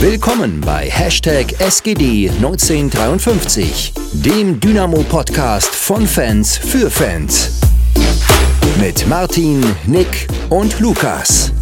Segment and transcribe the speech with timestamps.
[0.00, 7.60] Willkommen bei Hashtag SGD1953, dem Dynamo-Podcast von Fans für Fans.
[8.80, 11.52] Mit Martin, Nick und Lukas.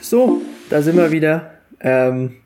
[0.00, 0.40] So,
[0.70, 1.50] da sind wir wieder.
[1.80, 2.36] Ähm,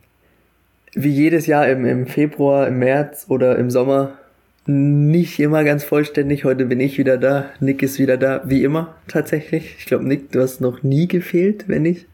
[0.94, 4.16] wie jedes Jahr im, im Februar, im März oder im Sommer
[4.66, 6.44] nicht immer ganz vollständig.
[6.44, 7.46] Heute bin ich wieder da.
[7.60, 9.76] Nick ist wieder da, wie immer tatsächlich.
[9.78, 12.06] Ich glaube, Nick, du hast noch nie gefehlt, wenn nicht.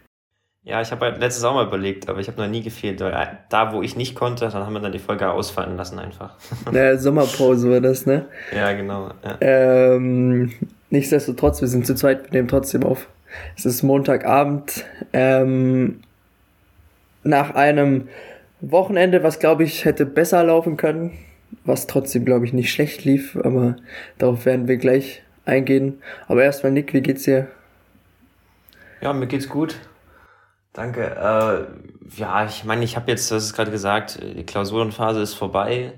[0.62, 3.00] Ja, ich habe halt letztes Auch mal überlegt, aber ich habe noch nie gefehlt.
[3.00, 5.98] Weil äh, da, wo ich nicht konnte, dann haben wir dann die Folge ausfallen lassen
[5.98, 6.36] einfach.
[6.70, 8.26] Naja, Sommerpause war das, ne?
[8.54, 9.10] Ja, genau.
[9.24, 9.36] Ja.
[9.40, 10.52] Ähm,
[10.90, 13.08] nichtsdestotrotz, wir sind zu zweit, wir nehmen trotzdem auf.
[13.56, 14.84] Es ist Montagabend.
[15.12, 16.00] Ähm,
[17.22, 18.08] nach einem
[18.60, 21.12] Wochenende, was glaube ich hätte besser laufen können
[21.64, 23.76] was trotzdem, glaube ich, nicht schlecht lief, aber
[24.18, 26.02] darauf werden wir gleich eingehen.
[26.28, 27.48] Aber erstmal, Nick, wie geht's dir?
[29.00, 29.76] Ja, mir geht's gut.
[30.72, 31.04] Danke.
[31.04, 35.92] Äh, ja, ich meine, ich habe jetzt, das ist gerade gesagt, die Klausurenphase ist vorbei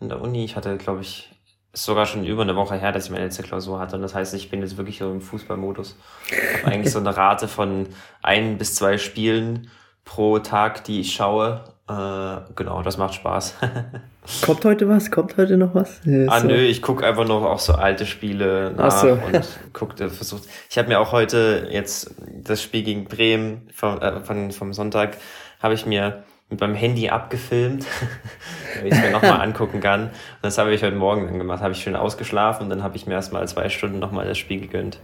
[0.00, 0.44] in der Uni.
[0.44, 1.30] Ich hatte, glaube ich,
[1.72, 3.96] ist sogar schon über eine Woche her, dass ich meine letzte Klausur hatte.
[3.96, 5.96] Und das heißt, ich bin jetzt wirklich so im Fußballmodus.
[6.28, 7.88] Ich habe eigentlich so eine Rate von
[8.22, 9.70] ein bis zwei Spielen
[10.04, 11.64] pro Tag, die ich schaue.
[11.90, 13.56] Äh, genau, das macht Spaß.
[14.42, 15.10] Kommt heute was?
[15.10, 16.00] Kommt heute noch was?
[16.04, 16.46] Ja, ah, so.
[16.46, 19.08] nö, ich gucke einfach noch auch so alte Spiele nach so.
[19.12, 20.44] und guckte, versucht.
[20.68, 25.16] Ich habe mir auch heute jetzt das Spiel gegen Bremen vom, äh, von, vom Sonntag,
[25.60, 27.84] habe ich mir mit meinem Handy abgefilmt,
[28.76, 30.02] damit ich es mir nochmal angucken kann.
[30.02, 30.10] Und
[30.42, 31.60] das habe ich heute Morgen dann gemacht.
[31.60, 34.60] Habe ich schön ausgeschlafen und dann habe ich mir erstmal zwei Stunden nochmal das Spiel
[34.60, 35.00] gegönnt.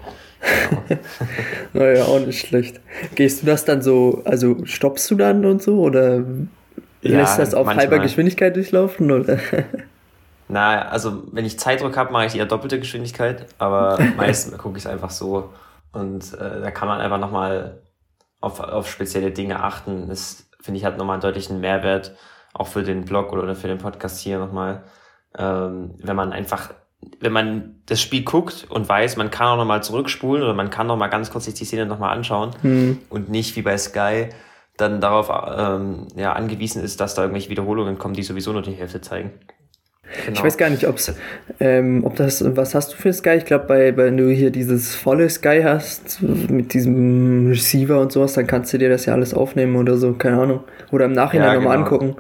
[0.71, 1.01] Genau.
[1.73, 2.81] naja, auch nicht schlecht.
[3.17, 6.23] Gehst du das dann so, also stoppst du dann und so oder
[7.11, 7.87] ja, Lässt das auf manchmal.
[7.87, 9.11] halber Geschwindigkeit durchlaufen?
[9.11, 9.39] Oder?
[10.49, 14.85] Na, also wenn ich Zeitdruck habe, mache ich eher doppelte Geschwindigkeit, aber meistens gucke ich
[14.85, 15.51] es einfach so.
[15.93, 17.83] Und äh, da kann man einfach nochmal
[18.41, 20.09] auf, auf spezielle Dinge achten.
[20.09, 22.15] Das finde ich hat nochmal einen deutlichen Mehrwert,
[22.53, 24.85] auch für den Blog oder für den Podcast hier nochmal.
[25.37, 26.71] Ähm, wenn man einfach,
[27.21, 30.87] wenn man das Spiel guckt und weiß, man kann auch nochmal zurückspulen oder man kann
[30.87, 32.99] nochmal ganz kurz sich die Szene nochmal anschauen hm.
[33.11, 34.29] und nicht wie bei Sky
[34.77, 38.73] dann darauf ähm, ja, angewiesen ist, dass da irgendwelche Wiederholungen kommen, die sowieso nur die
[38.73, 39.33] Hälfte zeigen.
[40.25, 40.39] Genau.
[40.39, 41.13] Ich weiß gar nicht, ob's,
[41.59, 43.35] ähm, ob das, was hast du für Sky?
[43.39, 48.35] Ich glaube, bei, wenn du hier dieses volle Sky hast, mit diesem Receiver und sowas,
[48.35, 50.61] dann kannst du dir das ja alles aufnehmen oder so, keine Ahnung.
[50.93, 51.89] Oder im Nachhinein ja, nochmal genau.
[51.89, 52.17] angucken.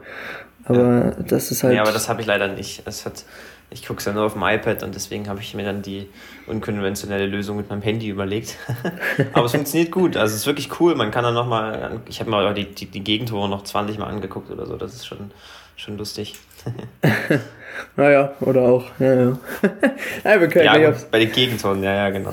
[0.64, 1.10] Aber ja.
[1.28, 1.74] das ist halt.
[1.74, 2.82] Ja, aber das habe ich leider nicht.
[2.86, 3.24] Es hat,
[3.70, 6.08] ich gucke es ja nur auf dem iPad und deswegen habe ich mir dann die
[6.46, 8.56] unkonventionelle Lösung mit meinem Handy überlegt.
[9.32, 10.16] Aber es funktioniert gut.
[10.16, 10.94] Also es ist wirklich cool.
[10.94, 14.50] Man kann dann nochmal, ich habe mal die, die, die Gegentore noch 20 Mal angeguckt
[14.50, 14.76] oder so.
[14.76, 15.32] Das ist schon,
[15.76, 16.34] schon lustig.
[17.96, 18.84] naja, oder auch.
[19.00, 19.38] Ja, ja.
[20.24, 22.32] ja, wir können ja gut, bei den Gegentoren, ja, ja, genau.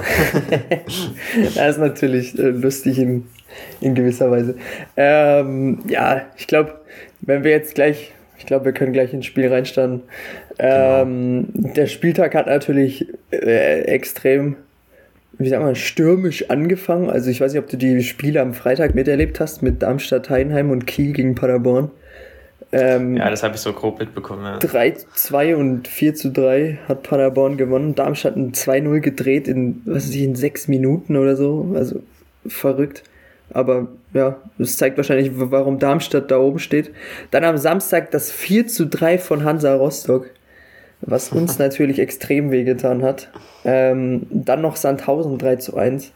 [1.55, 3.27] das ist natürlich äh, lustig in,
[3.81, 4.55] in gewisser Weise.
[4.95, 6.79] Ähm, ja, ich glaube,
[7.21, 8.13] wenn wir jetzt gleich
[8.43, 10.03] ich glaube, wir können gleich ins Spiel reinstarten.
[10.59, 14.55] Ähm, der Spieltag hat natürlich äh, extrem,
[15.37, 17.09] wie sagt man, stürmisch angefangen.
[17.09, 20.69] Also ich weiß nicht, ob du die Spiele am Freitag miterlebt hast mit Darmstadt, Heidenheim
[20.71, 21.91] und Kiel gegen Paderborn.
[22.71, 24.43] Ähm, ja, das habe ich so grob mitbekommen.
[24.43, 24.57] Ja.
[24.57, 27.93] 3-2 und 4 zu 3 hat Paderborn gewonnen.
[27.93, 31.71] Darmstadt ein 2-0 gedreht in, was weiß ich, in sechs Minuten oder so.
[31.75, 32.01] Also
[32.47, 33.03] verrückt.
[33.51, 36.91] Aber ja, das zeigt wahrscheinlich, warum Darmstadt da oben steht.
[37.29, 40.31] Dann am Samstag das 4 zu 3 von Hansa Rostock,
[41.05, 43.29] was uns natürlich extrem wehgetan hat.
[43.65, 46.11] Ähm, dann noch Sandhausen 3 zu 1.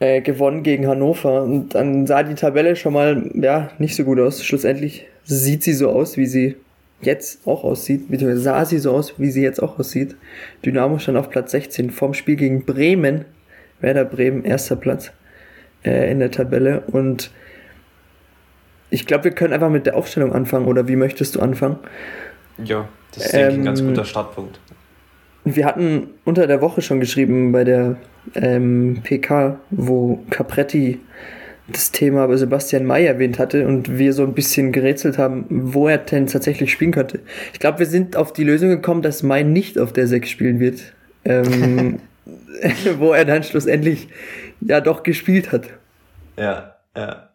[0.00, 1.42] Äh, gewonnen gegen Hannover.
[1.42, 4.44] Und dann sah die Tabelle schon mal ja, nicht so gut aus.
[4.44, 6.56] Schlussendlich sieht sie so aus, wie sie
[7.00, 10.16] jetzt auch aussieht, beziehungsweise sah sie so aus, wie sie jetzt auch aussieht.
[10.64, 13.24] Dynamo stand auf Platz 16 vom Spiel gegen Bremen.
[13.80, 15.12] Werder Bremen, erster Platz
[15.84, 16.82] äh, in der Tabelle.
[16.88, 17.30] Und
[18.90, 20.66] ich glaube, wir können einfach mit der Aufstellung anfangen.
[20.66, 21.78] Oder wie möchtest du anfangen?
[22.64, 24.60] Ja, das ist ähm, ein ganz guter Startpunkt.
[25.44, 27.96] Wir hatten unter der Woche schon geschrieben bei der
[28.34, 31.00] ähm, PK, wo Capretti
[31.68, 35.98] das Thema Sebastian May erwähnt hatte und wir so ein bisschen gerätselt haben, wo er
[35.98, 37.20] denn tatsächlich spielen könnte.
[37.52, 40.60] Ich glaube, wir sind auf die Lösung gekommen, dass May nicht auf der 6 spielen
[40.60, 40.94] wird.
[41.24, 42.00] Ähm,
[42.98, 44.08] wo er dann schlussendlich
[44.60, 45.68] ja doch gespielt hat.
[46.36, 47.27] Ja, ja.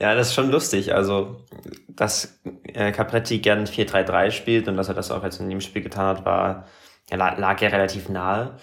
[0.00, 0.94] Ja, das ist schon lustig.
[0.94, 1.44] Also,
[1.88, 2.40] dass
[2.72, 6.16] äh, Capretti gern 4-3-3 spielt und dass er das auch jetzt in dem Spiel getan
[6.16, 6.66] hat, war,
[7.10, 8.56] ja, lag ja relativ nahe.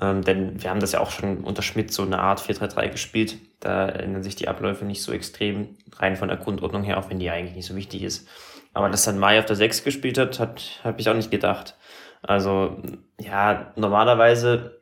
[0.00, 3.36] Ähm, denn wir haben das ja auch schon unter Schmidt so eine Art 4-3-3 gespielt.
[3.60, 7.20] Da ändern sich die Abläufe nicht so extrem, rein von der Grundordnung her, auch wenn
[7.20, 8.28] die eigentlich nicht so wichtig ist.
[8.74, 11.76] Aber dass dann Mai auf der 6 gespielt hat, hat habe ich auch nicht gedacht.
[12.22, 12.82] Also,
[13.20, 14.80] ja, normalerweise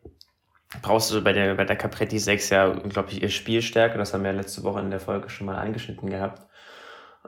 [0.82, 3.98] brauchst du bei der, bei der Capretti 6 ja unglaublich ihr Spielstärke.
[3.98, 6.42] Das haben wir ja letzte Woche in der Folge schon mal angeschnitten gehabt.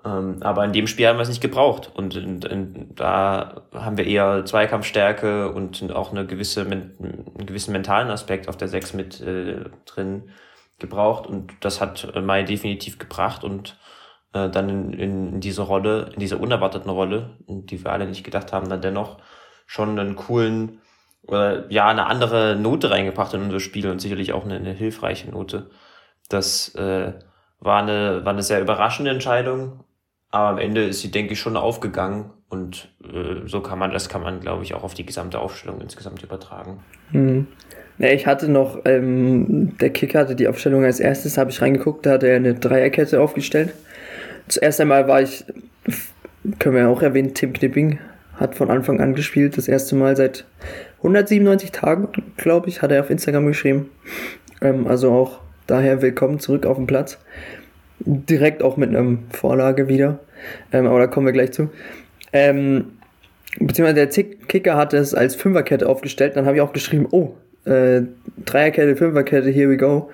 [0.04, 1.90] Ähm, aber in dem Spiel haben wir es nicht gebraucht.
[1.94, 8.10] Und in, in, da haben wir eher Zweikampfstärke und auch eine gewisse, einen gewissen mentalen
[8.10, 10.30] Aspekt auf der 6 mit äh, drin
[10.78, 11.26] gebraucht.
[11.26, 13.78] Und das hat Mai definitiv gebracht und
[14.32, 18.52] äh, dann in, in diese Rolle, in diese unerwarteten Rolle, die wir alle nicht gedacht
[18.52, 19.18] haben, dann dennoch
[19.66, 20.80] schon einen coolen
[21.26, 25.30] oder ja, eine andere Note reingebracht in unser Spiel und sicherlich auch eine, eine hilfreiche
[25.30, 25.70] Note.
[26.28, 27.12] Das äh,
[27.60, 29.84] war, eine, war eine sehr überraschende Entscheidung,
[30.30, 34.08] aber am Ende ist sie, denke ich, schon aufgegangen und äh, so kann man, das
[34.08, 36.80] kann man, glaube ich, auch auf die gesamte Aufstellung insgesamt übertragen.
[37.10, 37.46] Hm.
[37.98, 42.04] Ja, ich hatte noch, ähm, der Kicker hatte die Aufstellung als erstes, habe ich reingeguckt,
[42.04, 43.72] da hat er eine Dreierkette aufgestellt.
[44.48, 45.44] Zuerst einmal war ich,
[46.58, 47.98] können wir auch erwähnen, Tim Knipping
[48.34, 50.44] hat von Anfang an gespielt, das erste Mal seit
[50.98, 53.90] 197 Tagen, glaube ich, hat er auf Instagram geschrieben.
[54.60, 57.18] Ähm, also auch daher willkommen zurück auf dem Platz.
[58.00, 60.18] Direkt auch mit einer Vorlage wieder.
[60.72, 61.70] Ähm, aber da kommen wir gleich zu.
[62.32, 62.92] Ähm,
[63.58, 66.36] beziehungsweise der Kicker hat es als Fünferkette aufgestellt.
[66.36, 67.34] Dann habe ich auch geschrieben, oh,
[67.64, 68.02] äh,
[68.44, 70.10] Dreierkette, Fünferkette, here we go.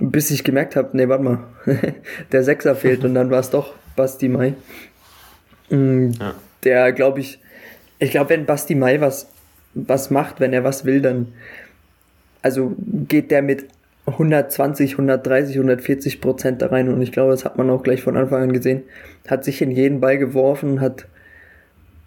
[0.00, 1.38] Bis ich gemerkt habe, nee, warte mal,
[2.32, 4.54] der Sechser fehlt und dann war es doch Basti Mai.
[5.70, 6.34] Mhm, ja.
[6.64, 7.40] Der, glaube ich,
[7.98, 9.28] ich glaube, wenn Basti Mai was,
[9.74, 11.28] was macht, wenn er was will, dann
[12.42, 13.66] also geht der mit
[14.06, 18.16] 120, 130, 140 Prozent da rein und ich glaube, das hat man auch gleich von
[18.16, 18.82] Anfang an gesehen.
[19.28, 21.06] Hat sich in jeden Ball geworfen, hat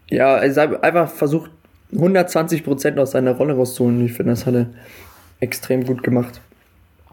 [0.10, 1.52] ja, also einfach versucht
[1.94, 4.06] 120 Prozent aus seiner Rolle rauszuholen.
[4.06, 4.68] Ich finde, das hat er
[5.40, 6.42] extrem gut gemacht.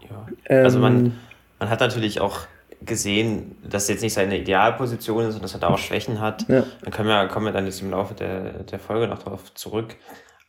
[0.09, 0.27] Ja.
[0.63, 1.11] Also man, ähm,
[1.59, 2.41] man hat natürlich auch
[2.81, 6.47] gesehen, dass jetzt nicht seine Idealposition ist und dass er da auch Schwächen hat.
[6.47, 6.63] Ja.
[6.81, 9.95] Dann können wir, kommen wir dann jetzt im Laufe der, der Folge noch darauf zurück.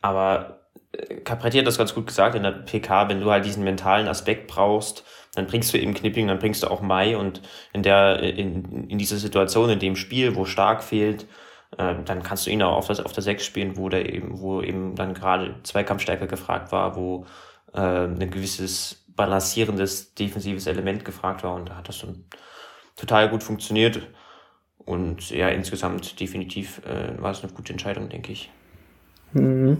[0.01, 0.61] Aber
[0.91, 4.07] äh, Capretti hat das ganz gut gesagt in der PK, wenn du halt diesen mentalen
[4.07, 5.03] Aspekt brauchst,
[5.35, 7.41] dann bringst du eben Knipping, dann bringst du auch Mai und
[7.73, 11.25] in der, in, in dieser Situation, in dem Spiel, wo stark fehlt,
[11.77, 14.41] äh, dann kannst du ihn auch auf, das, auf der 6 spielen, wo der eben,
[14.41, 17.25] wo eben dann gerade Zweikampfstärke gefragt war, wo
[17.73, 22.25] äh, ein gewisses balancierendes defensives Element gefragt war und da hat das dann
[22.95, 24.01] total gut funktioniert.
[24.77, 28.49] Und ja, insgesamt definitiv äh, war es eine gute Entscheidung, denke ich.
[29.33, 29.77] Mhm.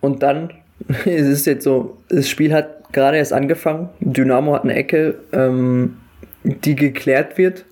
[0.00, 0.50] Und dann
[1.04, 3.90] es ist jetzt so, das Spiel hat gerade erst angefangen.
[4.00, 5.98] Dynamo hat eine Ecke, ähm,
[6.42, 7.64] die geklärt wird,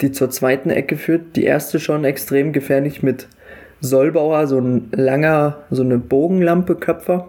[0.00, 1.36] die zur zweiten Ecke führt.
[1.36, 3.28] Die erste schon extrem gefährlich mit
[3.80, 7.28] Solbauer, so ein langer, so eine Bogenlampe Köpfer.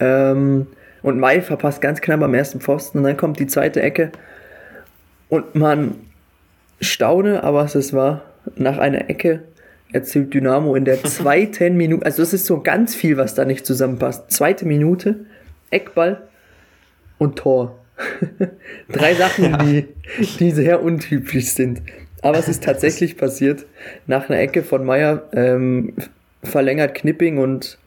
[0.00, 0.66] Ähm,
[1.02, 4.10] und Mai verpasst ganz knapp am ersten Pfosten und dann kommt die zweite Ecke
[5.28, 5.96] und man
[6.80, 8.22] staune, aber es war
[8.56, 9.42] nach einer Ecke
[9.94, 13.64] erzielt Dynamo in der zweiten Minute, also das ist so ganz viel, was da nicht
[13.64, 14.30] zusammenpasst.
[14.30, 15.26] Zweite Minute,
[15.70, 16.22] Eckball
[17.18, 17.78] und Tor.
[18.88, 19.56] Drei Sachen, ja.
[19.58, 19.86] die,
[20.38, 21.82] die sehr untypisch sind.
[22.22, 23.66] Aber es ist tatsächlich passiert.
[24.06, 25.94] Nach einer Ecke von Meier ähm,
[26.42, 27.78] verlängert Knipping und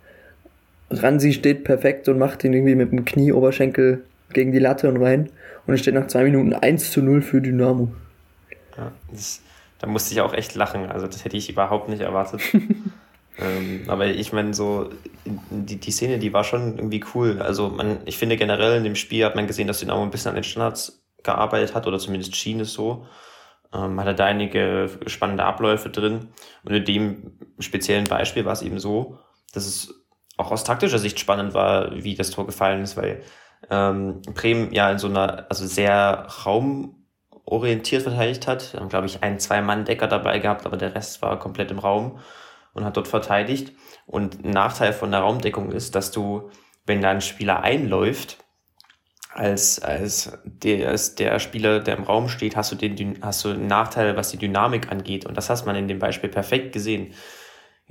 [0.89, 4.98] Ransi steht perfekt und macht ihn irgendwie mit dem Knie, Oberschenkel gegen die Latte und
[4.98, 5.30] rein.
[5.65, 7.89] Und es steht nach zwei Minuten 1 zu 0 für Dynamo.
[8.77, 9.42] Ja, das,
[9.79, 10.89] da musste ich auch echt lachen.
[10.91, 12.41] Also das hätte ich überhaupt nicht erwartet.
[13.39, 14.89] ähm, aber ich meine, so
[15.25, 17.41] die, die Szene, die war schon irgendwie cool.
[17.41, 20.29] Also man, ich finde generell in dem Spiel hat man gesehen, dass Dynamo ein bisschen
[20.29, 23.05] an den Standards gearbeitet hat oder zumindest schien es so.
[23.74, 26.29] Ähm, hatte da einige spannende Abläufe drin.
[26.63, 29.19] Und in dem speziellen Beispiel war es eben so,
[29.53, 30.05] dass es
[30.38, 33.24] auch aus taktischer Sicht spannend war, wie das Tor gefallen ist, weil
[33.69, 36.25] ähm, Bremen ja in so einer, also sehr
[37.48, 38.74] raumorientiert verteidigt hat.
[38.74, 42.20] Wir haben, glaube ich, einen Zwei-Mann-Decker dabei gehabt, aber der Rest war komplett im Raum
[42.74, 43.74] und hat dort verteidigt.
[44.06, 46.50] Und ein Nachteil von der Raumdeckung ist, dass du,
[46.86, 48.38] wenn da ein Spieler einläuft,
[49.34, 53.50] als, als, der, als der Spieler, der im Raum steht, hast du, den, hast du
[53.50, 55.25] einen Nachteil, was die Dynamik angeht.
[55.25, 57.13] Und das hast man in dem Beispiel perfekt gesehen.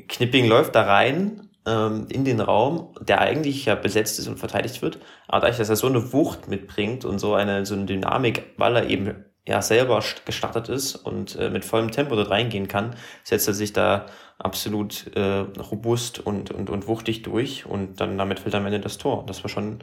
[0.09, 4.83] Knipping läuft da rein ähm, in den Raum, der eigentlich ja besetzt ist und verteidigt
[4.83, 4.99] wird.
[5.29, 8.77] Aber dadurch, dass er so eine Wucht mitbringt und so eine, so eine Dynamik, weil
[8.77, 13.49] er eben ja selber gestartet ist und äh, mit vollem Tempo dort reingehen kann, setzt
[13.49, 14.07] er sich da
[14.38, 18.99] absolut äh, robust und, und, und wuchtig durch und dann damit fällt am Ende das
[18.99, 19.25] Tor.
[19.26, 19.79] Das war schon,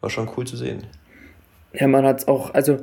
[0.00, 0.84] war schon cool zu sehen.
[1.72, 2.78] Ja, man hat es auch, also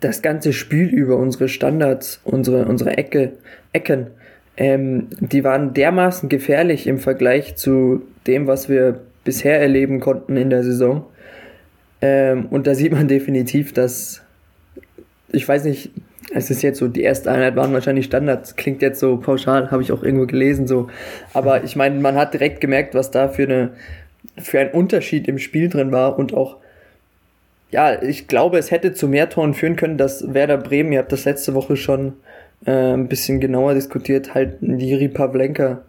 [0.00, 3.32] das ganze Spiel über unsere Standards, unsere, unsere Ecke,
[3.72, 4.08] Ecken,
[4.56, 10.50] ähm, die waren dermaßen gefährlich im Vergleich zu dem, was wir bisher erleben konnten in
[10.50, 11.04] der Saison.
[12.00, 14.22] Ähm, und da sieht man definitiv, dass,
[15.32, 15.90] ich weiß nicht,
[16.32, 19.82] es ist jetzt so, die erste Einheit waren wahrscheinlich Standards, klingt jetzt so pauschal, habe
[19.82, 20.88] ich auch irgendwo gelesen, so.
[21.32, 23.70] Aber ich meine, man hat direkt gemerkt, was da für eine
[24.38, 26.56] für ein Unterschied im Spiel drin war und auch,
[27.70, 31.12] ja, ich glaube, es hätte zu mehr Toren führen können, dass Werder Bremen, ihr habt
[31.12, 32.14] das letzte Woche schon
[32.64, 35.82] äh, ein bisschen genauer diskutiert, halt Jiri Pavlenka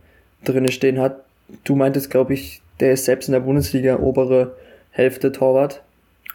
[0.43, 1.23] drinne stehen hat.
[1.63, 4.55] Du meintest, glaube ich, der ist selbst in der Bundesliga obere
[4.91, 5.81] Hälfte Torwart.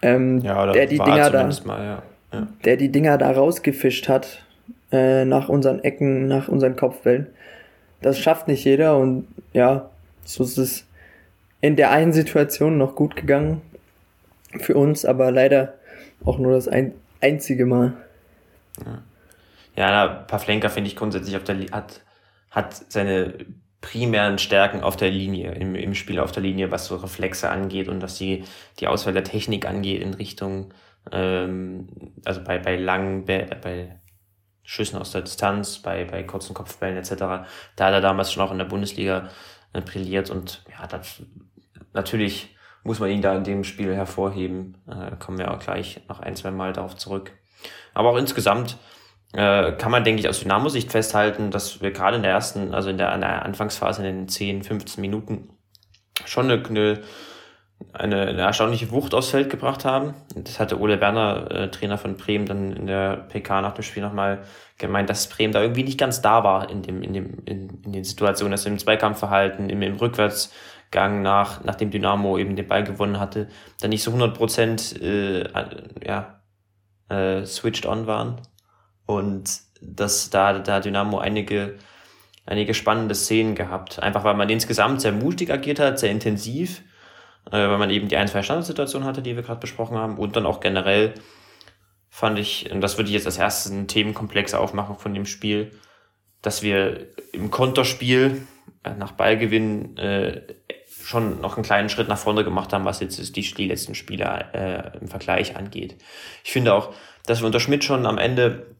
[0.01, 2.03] Ähm, ja, der die Dinger da, mal, ja.
[2.33, 2.49] Ja.
[2.65, 4.43] der die Dinger da rausgefischt hat
[4.91, 7.27] äh, nach unseren Ecken, nach unseren Kopfwellen.
[8.01, 9.91] Das schafft nicht jeder und ja,
[10.25, 10.87] so ist es
[11.61, 13.63] in der einen Situation noch gut gegangen
[14.59, 15.75] für uns, aber leider
[16.25, 17.95] auch nur das ein, einzige Mal.
[18.85, 19.03] Ja,
[19.77, 22.01] ja Pavlenka finde ich grundsätzlich auf der hat,
[22.51, 23.35] hat seine
[23.81, 27.89] primären Stärken auf der Linie, im, im Spiel auf der Linie, was so Reflexe angeht
[27.89, 28.45] und was die,
[28.79, 30.73] die Auswahl der Technik angeht in Richtung,
[31.11, 31.89] ähm,
[32.25, 34.01] also bei, bei langen, bei, bei
[34.63, 37.15] Schüssen aus der Distanz, bei, bei kurzen Kopfbällen etc.
[37.19, 37.47] Da
[37.87, 39.29] hat er damals schon auch in der Bundesliga
[39.73, 41.23] äh, brilliert und ja, das,
[41.93, 44.77] natürlich muss man ihn da in dem Spiel hervorheben.
[44.89, 47.33] Äh, kommen wir auch gleich noch ein, zwei Mal darauf zurück.
[47.95, 48.77] Aber auch insgesamt
[49.33, 52.91] äh, kann man, denke ich, aus Dynamo-Sicht festhalten, dass wir gerade in der ersten, also
[52.91, 55.51] in der, in der Anfangsphase, in den 10, 15 Minuten
[56.25, 57.01] schon eine, eine,
[57.93, 60.15] eine, eine erstaunliche Wucht aufs Feld gebracht haben.
[60.35, 64.03] Das hatte Ole Werner, äh, Trainer von Bremen, dann in der PK nach dem Spiel
[64.03, 64.45] nochmal
[64.79, 67.93] gemeint, dass Bremen da irgendwie nicht ganz da war in, dem, in, dem, in, in
[67.93, 73.19] den Situationen, dass im Zweikampfverhalten, im, im Rückwärtsgang nach, nachdem Dynamo eben den Ball gewonnen
[73.19, 73.49] hatte,
[73.81, 75.45] da nicht so 100 Prozent äh,
[76.05, 76.43] ja,
[77.09, 78.41] äh, switched on waren
[79.07, 81.77] und dass da, da Dynamo einige,
[82.47, 84.03] einige spannende Szenen gehabt.
[84.03, 86.83] Einfach weil man insgesamt sehr mutig agiert hat, sehr intensiv,
[87.47, 90.19] äh, weil man eben die ein, zwei Standardsituationen hatte, die wir gerade besprochen haben.
[90.19, 91.15] Und dann auch generell
[92.09, 95.73] fand ich, und das würde ich jetzt als erstes einen Themenkomplex aufmachen von dem Spiel,
[96.43, 98.47] dass wir im Konterspiel
[98.85, 100.43] äh, nach Ballgewinn äh,
[101.03, 104.47] schon noch einen kleinen Schritt nach vorne gemacht haben, was jetzt die, die letzten Spiele
[104.53, 105.97] äh, im Vergleich angeht.
[106.45, 106.93] Ich finde auch,
[107.27, 108.77] dass wir unter Schmidt schon am Ende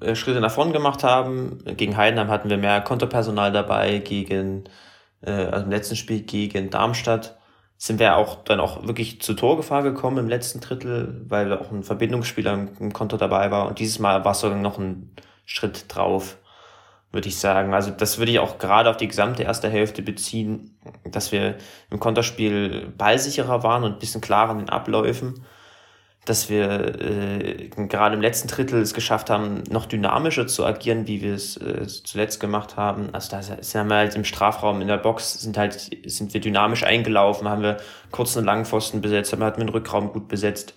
[0.00, 1.62] äh, Schritte nach vorn gemacht haben.
[1.76, 4.64] Gegen Heidenheim hatten wir mehr Konterpersonal dabei, gegen,
[5.22, 7.37] äh, also im letzten Spiel gegen Darmstadt
[7.78, 11.84] sind wir auch dann auch wirklich zur Torgefahr gekommen im letzten Drittel, weil auch ein
[11.84, 13.68] Verbindungsspieler im, Konter dabei war.
[13.68, 15.14] Und dieses Mal war es sogar noch ein
[15.46, 16.38] Schritt drauf,
[17.12, 17.72] würde ich sagen.
[17.72, 21.56] Also das würde ich auch gerade auf die gesamte erste Hälfte beziehen, dass wir
[21.90, 25.46] im Konterspiel ballsicherer waren und ein bisschen klarer in den Abläufen
[26.24, 31.22] dass wir äh, gerade im letzten Drittel es geschafft haben, noch dynamischer zu agieren, wie
[31.22, 33.08] wir es äh, zuletzt gemacht haben.
[33.12, 36.84] Also da sind wir halt im Strafraum in der Box, sind halt, sind wir dynamisch
[36.84, 37.78] eingelaufen, haben wir
[38.10, 40.74] kurz einen langen Pfosten besetzt, haben wir den Rückraum gut besetzt.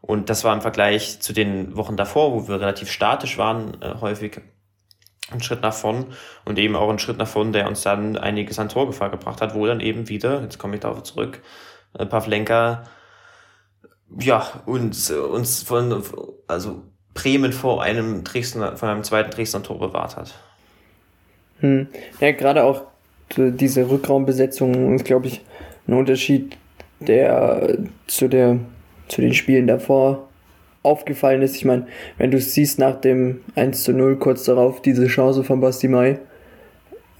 [0.00, 3.94] Und das war im Vergleich zu den Wochen davor, wo wir relativ statisch waren, äh,
[4.00, 4.40] häufig
[5.30, 6.06] ein Schritt nach vorn
[6.44, 9.54] und eben auch ein Schritt nach vorn, der uns dann einiges an Torgefahr gebracht hat,
[9.54, 11.40] wo dann eben wieder, jetzt komme ich darauf zurück,
[11.98, 12.84] äh, Pavlenka
[14.18, 16.02] ja, uns, uns von,
[16.46, 16.82] also
[17.14, 20.34] Bremen vor einem Dresdner, von einem zweiten Dresdner Tor bewahrt hat.
[21.60, 21.88] Hm.
[22.20, 22.82] Ja, gerade auch
[23.36, 25.40] diese Rückraumbesetzung ist, glaube ich,
[25.86, 26.56] ein Unterschied,
[27.00, 28.58] der zu der,
[29.08, 30.28] zu den Spielen davor
[30.82, 31.56] aufgefallen ist.
[31.56, 31.86] Ich meine,
[32.18, 36.18] wenn du siehst nach dem 1 zu 0 kurz darauf diese Chance von Basti Mai,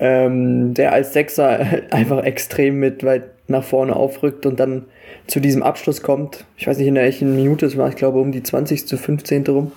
[0.02, 4.86] ähm, der als Sechser einfach extrem mit weit nach vorne aufrückt und dann
[5.28, 6.44] zu diesem Abschluss kommt.
[6.56, 8.86] Ich weiß nicht, in welchen Minute es war, ich glaube um die 20.
[8.88, 9.46] zu 15.
[9.46, 9.70] rum.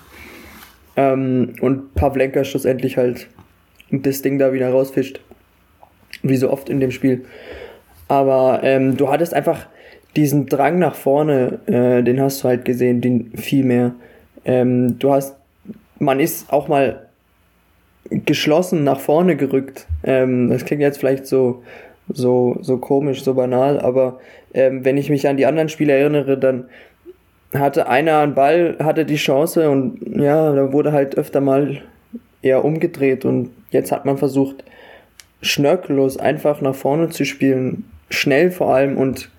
[0.98, 3.28] Ähm, und Pavlenka schlussendlich halt
[3.92, 5.20] das Ding da wieder rausfischt.
[6.24, 7.26] Wie so oft in dem Spiel.
[8.08, 9.68] Aber ähm, du hattest einfach
[10.16, 13.94] diesen Drang nach vorne, äh, den hast du halt gesehen, den viel mehr.
[14.44, 15.36] Ähm, du hast,
[16.00, 17.05] man ist auch mal
[18.10, 19.88] geschlossen nach vorne gerückt.
[20.04, 21.64] Ähm, das klingt jetzt vielleicht so
[22.14, 24.20] so, so komisch, so banal, aber
[24.54, 26.66] ähm, wenn ich mich an die anderen Spiele erinnere, dann
[27.54, 31.82] hatte einer einen Ball, hatte die Chance und ja, da wurde halt öfter mal
[32.42, 34.64] eher umgedreht und jetzt hat man versucht,
[35.42, 39.30] schnörkellos einfach nach vorne zu spielen, schnell vor allem und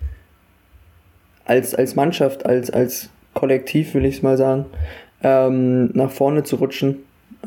[1.45, 4.65] als, als Mannschaft, als, als Kollektiv, will ich es mal sagen,
[5.23, 6.97] ähm, nach vorne zu rutschen.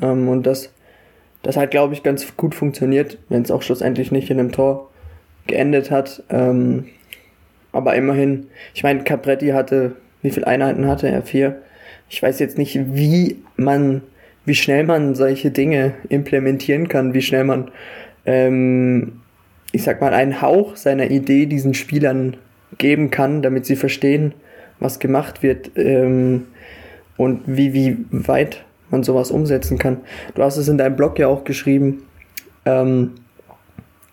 [0.01, 0.73] Ähm, und das,
[1.43, 4.91] das hat, glaube ich, ganz gut funktioniert, wenn es auch schlussendlich nicht in einem Tor
[5.47, 6.23] geendet hat.
[6.29, 6.87] Ähm,
[7.73, 11.23] aber immerhin, ich meine, Capretti hatte, wie viele Einheiten hatte er?
[11.23, 11.63] Vier.
[12.09, 14.03] Ich weiß jetzt nicht, wie man,
[14.45, 17.71] wie schnell man solche Dinge implementieren kann, wie schnell man,
[18.27, 19.21] ähm,
[19.73, 22.37] ich sag mal, einen Hauch seiner Idee diesen Spielern
[22.79, 24.35] geben kann, damit sie verstehen,
[24.81, 26.47] was gemacht wird ähm,
[27.17, 29.99] und wie, wie weit man sowas umsetzen kann.
[30.35, 32.03] Du hast es in deinem Blog ja auch geschrieben,
[32.65, 33.13] ähm,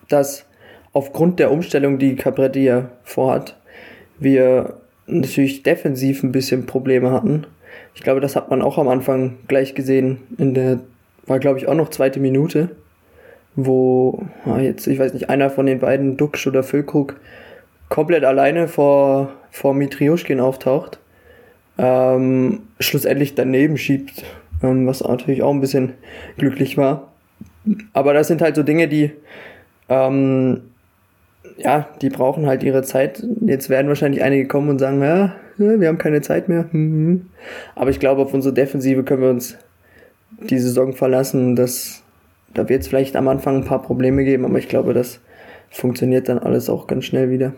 [0.08, 0.44] dass
[0.92, 3.56] aufgrund der Umstellung, die Capretti ja vorhat,
[4.18, 4.74] wir
[5.06, 7.46] natürlich defensiv ein bisschen Probleme hatten.
[7.94, 10.18] Ich glaube, das hat man auch am Anfang gleich gesehen.
[10.38, 10.80] In der,
[11.26, 12.70] war glaube ich auch noch zweite Minute,
[13.54, 17.16] wo ah, jetzt, ich weiß nicht, einer von den beiden, Duxch oder Füllkrug,
[17.88, 20.98] komplett alleine vor, vor Mitrioschkin auftaucht.
[21.78, 24.24] Ähm, schlussendlich daneben schiebt,
[24.60, 25.94] was natürlich auch ein bisschen
[26.36, 27.12] glücklich war.
[27.92, 29.12] Aber das sind halt so Dinge, die
[29.88, 30.62] ähm,
[31.58, 33.24] ja, die brauchen halt ihre Zeit.
[33.40, 36.66] Jetzt werden wahrscheinlich einige kommen und sagen, ja, wir haben keine Zeit mehr.
[36.72, 37.30] Mhm.
[37.74, 39.56] Aber ich glaube, auf unsere Defensive können wir uns
[40.30, 41.56] die Saison verlassen.
[41.56, 42.02] Das,
[42.54, 45.20] da wird es vielleicht am Anfang ein paar Probleme geben, aber ich glaube, das
[45.70, 47.54] funktioniert dann alles auch ganz schnell wieder.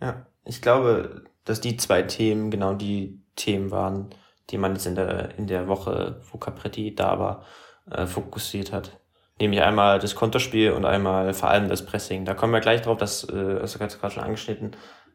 [0.00, 4.06] Ja, ich glaube, dass die zwei Themen genau die Themen waren,
[4.50, 7.44] die man jetzt in der, in der Woche, wo Capretti da war,
[7.90, 8.98] äh, fokussiert hat
[9.40, 12.24] nämlich einmal das Konterspiel und einmal vor allem das Pressing.
[12.24, 14.72] Da kommen wir gleich drauf, das äh, hast du gerade schon angeschnitten.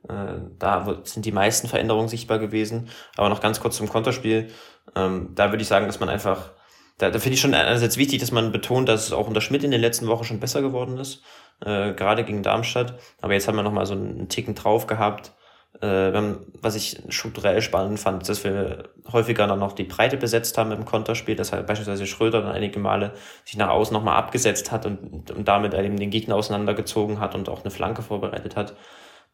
[0.08, 2.90] Äh, da sind die meisten Veränderungen sichtbar gewesen.
[3.18, 4.50] Aber noch ganz kurz zum Konterspiel.
[4.96, 6.52] Ähm, da würde ich sagen, dass man einfach,
[6.98, 9.64] da, da finde ich schon einerseits wichtig, dass man betont, dass es auch unter Schmidt
[9.64, 11.24] in den letzten Wochen schon besser geworden ist.
[11.62, 13.00] Äh, gerade gegen Darmstadt.
[13.22, 15.34] Aber jetzt haben wir nochmal so einen Ticken drauf gehabt
[15.82, 20.86] was ich strukturell spannend fand, dass wir häufiger dann noch die Breite besetzt haben im
[20.86, 23.14] Konterspiel, dass halt beispielsweise Schröder dann einige Male
[23.44, 27.50] sich nach außen nochmal abgesetzt hat und, und damit eben den Gegner auseinandergezogen hat und
[27.50, 28.76] auch eine Flanke vorbereitet hat.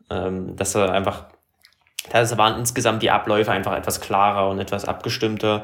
[0.10, 1.25] Ähm, dass er einfach,
[2.12, 5.62] da waren insgesamt die Abläufe einfach etwas klarer und etwas abgestimmter.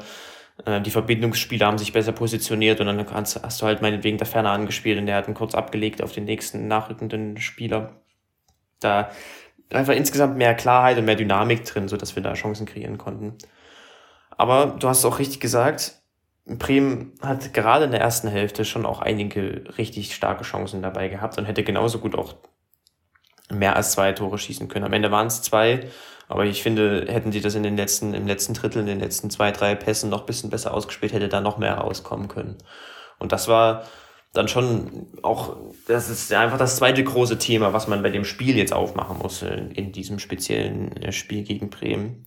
[0.64, 4.26] Äh, die Verbindungsspieler haben sich besser positioniert und dann hast, hast du halt meinetwegen der
[4.26, 8.00] Ferner angespielt und der hat ihn kurz abgelegt auf den nächsten nachrückenden Spieler.
[8.78, 9.10] Da
[9.70, 13.36] einfach insgesamt mehr Klarheit und mehr Dynamik drin, so dass wir da Chancen kreieren konnten.
[14.36, 16.00] Aber du hast auch richtig gesagt,
[16.46, 21.38] Bremen hat gerade in der ersten Hälfte schon auch einige richtig starke Chancen dabei gehabt
[21.38, 22.34] und hätte genauso gut auch
[23.50, 24.84] mehr als zwei Tore schießen können.
[24.84, 25.88] Am Ende waren es zwei,
[26.28, 29.30] aber ich finde, hätten sie das in den letzten, im letzten Drittel, in den letzten
[29.30, 32.58] zwei, drei Pässen noch bisschen besser ausgespielt, hätte da noch mehr rauskommen können.
[33.18, 33.84] Und das war
[34.36, 38.56] dann schon auch, das ist einfach das zweite große Thema, was man bei dem Spiel
[38.56, 42.26] jetzt aufmachen muss, in, in diesem speziellen äh, Spiel gegen Bremen.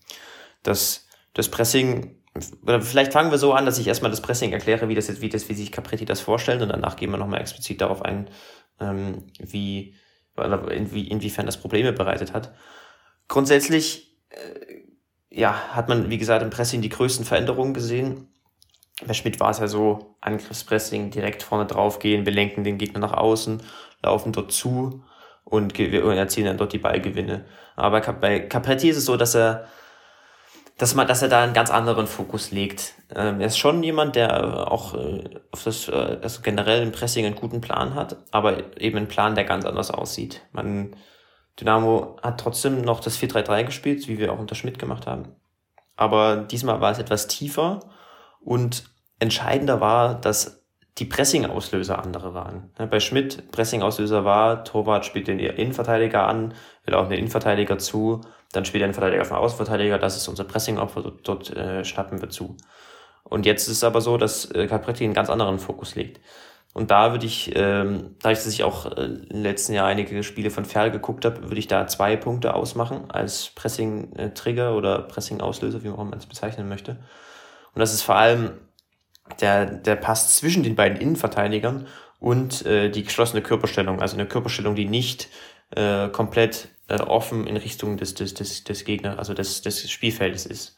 [0.64, 2.16] Das, das Pressing,
[2.64, 5.22] oder vielleicht fangen wir so an, dass ich erstmal das Pressing erkläre, wie das jetzt,
[5.22, 8.30] wie das, wie sich Capretti das vorstellt, und danach gehen wir nochmal explizit darauf ein,
[8.80, 9.96] ähm, wie,
[10.38, 12.54] inwie, inwiefern das Probleme bereitet hat.
[13.28, 14.80] Grundsätzlich, äh,
[15.30, 18.28] ja, hat man, wie gesagt, im Pressing die größten Veränderungen gesehen
[19.06, 23.00] bei Schmidt war es ja so, Angriffspressing, direkt vorne drauf gehen, wir lenken den Gegner
[23.00, 23.62] nach außen,
[24.04, 25.04] laufen dort zu
[25.46, 27.46] und erzielen dann dort die Ballgewinne.
[27.76, 29.68] Aber bei Capretti ist es so, dass er,
[30.78, 32.94] dass man, dass er da einen ganz anderen Fokus legt.
[33.16, 37.26] Ähm, er ist schon jemand, der auch äh, auf das, äh, also generell im Pressing
[37.26, 40.42] einen guten Plan hat, aber eben einen Plan, der ganz anders aussieht.
[40.52, 40.96] Man,
[41.60, 45.36] Dynamo hat trotzdem noch das 4-3-3 gespielt, wie wir auch unter Schmidt gemacht haben.
[45.96, 47.82] Aber diesmal war es etwas tiefer
[48.40, 48.86] und
[49.20, 50.64] entscheidender war, dass
[50.98, 52.72] die Pressing-Auslöser andere waren.
[52.90, 56.54] Bei Schmidt, Pressing-Auslöser war, Torwart spielt den Innenverteidiger an,
[56.86, 58.22] will auch den Innenverteidiger zu,
[58.52, 62.22] dann spielt der Innenverteidiger auf den Außenverteidiger, das ist unser Pressing-Opfer, dort, dort äh, schnappen
[62.22, 62.58] wir zu.
[63.24, 66.20] Und jetzt ist es aber so, dass äh, Capretti einen ganz anderen Fokus legt.
[66.74, 70.22] Und da würde ich, ähm, da ich, dass ich auch äh, im letzten Jahr einige
[70.24, 75.84] Spiele von Ferl geguckt habe, würde ich da zwei Punkte ausmachen als Pressing-Trigger oder Pressing-Auslöser,
[75.84, 76.98] wie man es bezeichnen möchte.
[77.74, 78.52] Und das ist vor allem
[79.42, 81.88] der, der Pass zwischen den beiden Innenverteidigern
[82.20, 84.02] und äh, die geschlossene Körperstellung.
[84.02, 85.30] Also eine Körperstellung, die nicht
[85.76, 90.46] äh, komplett äh, offen in Richtung des, des, des, des Gegners, also des, des Spielfeldes
[90.46, 90.76] ist.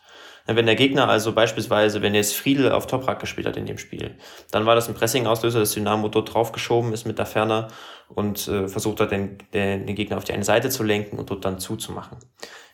[0.47, 4.17] Wenn der Gegner also beispielsweise, wenn jetzt Friedel auf Toprak gespielt hat in dem Spiel,
[4.49, 7.67] dann war das ein Pressing-Auslöser, das Dynamo dort draufgeschoben ist mit der Ferner
[8.09, 11.29] und äh, versucht hat, den, den, den Gegner auf die eine Seite zu lenken und
[11.29, 12.17] dort dann zuzumachen.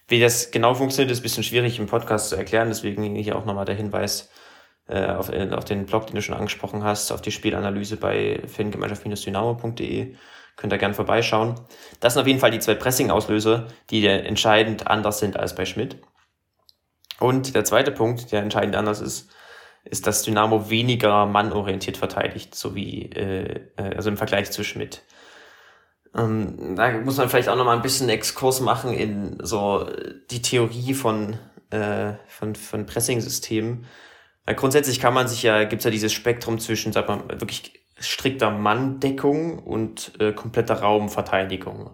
[0.07, 3.45] Wie das genau funktioniert, ist ein bisschen schwierig im Podcast zu erklären, deswegen hier auch
[3.45, 4.29] nochmal der Hinweis
[4.87, 8.41] äh, auf, äh, auf den Blog, den du schon angesprochen hast, auf die Spielanalyse bei
[8.47, 10.15] fangemeinschaft-dynamo.de.
[10.55, 11.55] Könnt ihr gerne vorbeischauen.
[11.99, 15.97] Das sind auf jeden Fall die zwei Pressing-Auslöser, die entscheidend anders sind als bei Schmidt.
[17.19, 19.29] Und der zweite Punkt, der entscheidend anders ist,
[19.83, 25.03] ist, dass Dynamo weniger mannorientiert verteidigt, so wie äh, äh also im Vergleich zu Schmidt.
[26.17, 29.87] Ähm, da muss man vielleicht auch noch mal ein bisschen Exkurs machen in so
[30.31, 31.37] die Theorie von,
[31.69, 33.85] äh, von, von Pressing-Systemen.
[34.45, 38.51] Weil grundsätzlich kann man sich ja, gibt's ja dieses Spektrum zwischen, sag mal, wirklich strikter
[38.51, 41.91] Manndeckung und äh, kompletter Raumverteidigung.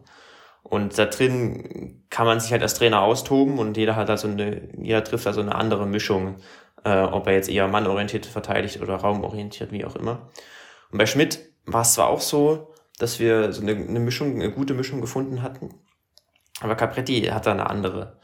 [0.63, 4.69] Und da drin kann man sich halt als Trainer austoben und jeder hat also eine,
[4.81, 6.37] jeder trifft also eine andere Mischung,
[6.83, 10.29] äh, ob er jetzt eher mannorientiert verteidigt oder raumorientiert, wie auch immer.
[10.91, 14.51] Und bei Schmidt war es zwar auch so, dass wir so eine, eine Mischung, eine
[14.51, 15.73] gute Mischung gefunden hatten.
[16.61, 18.19] Aber Capretti hat da eine andere.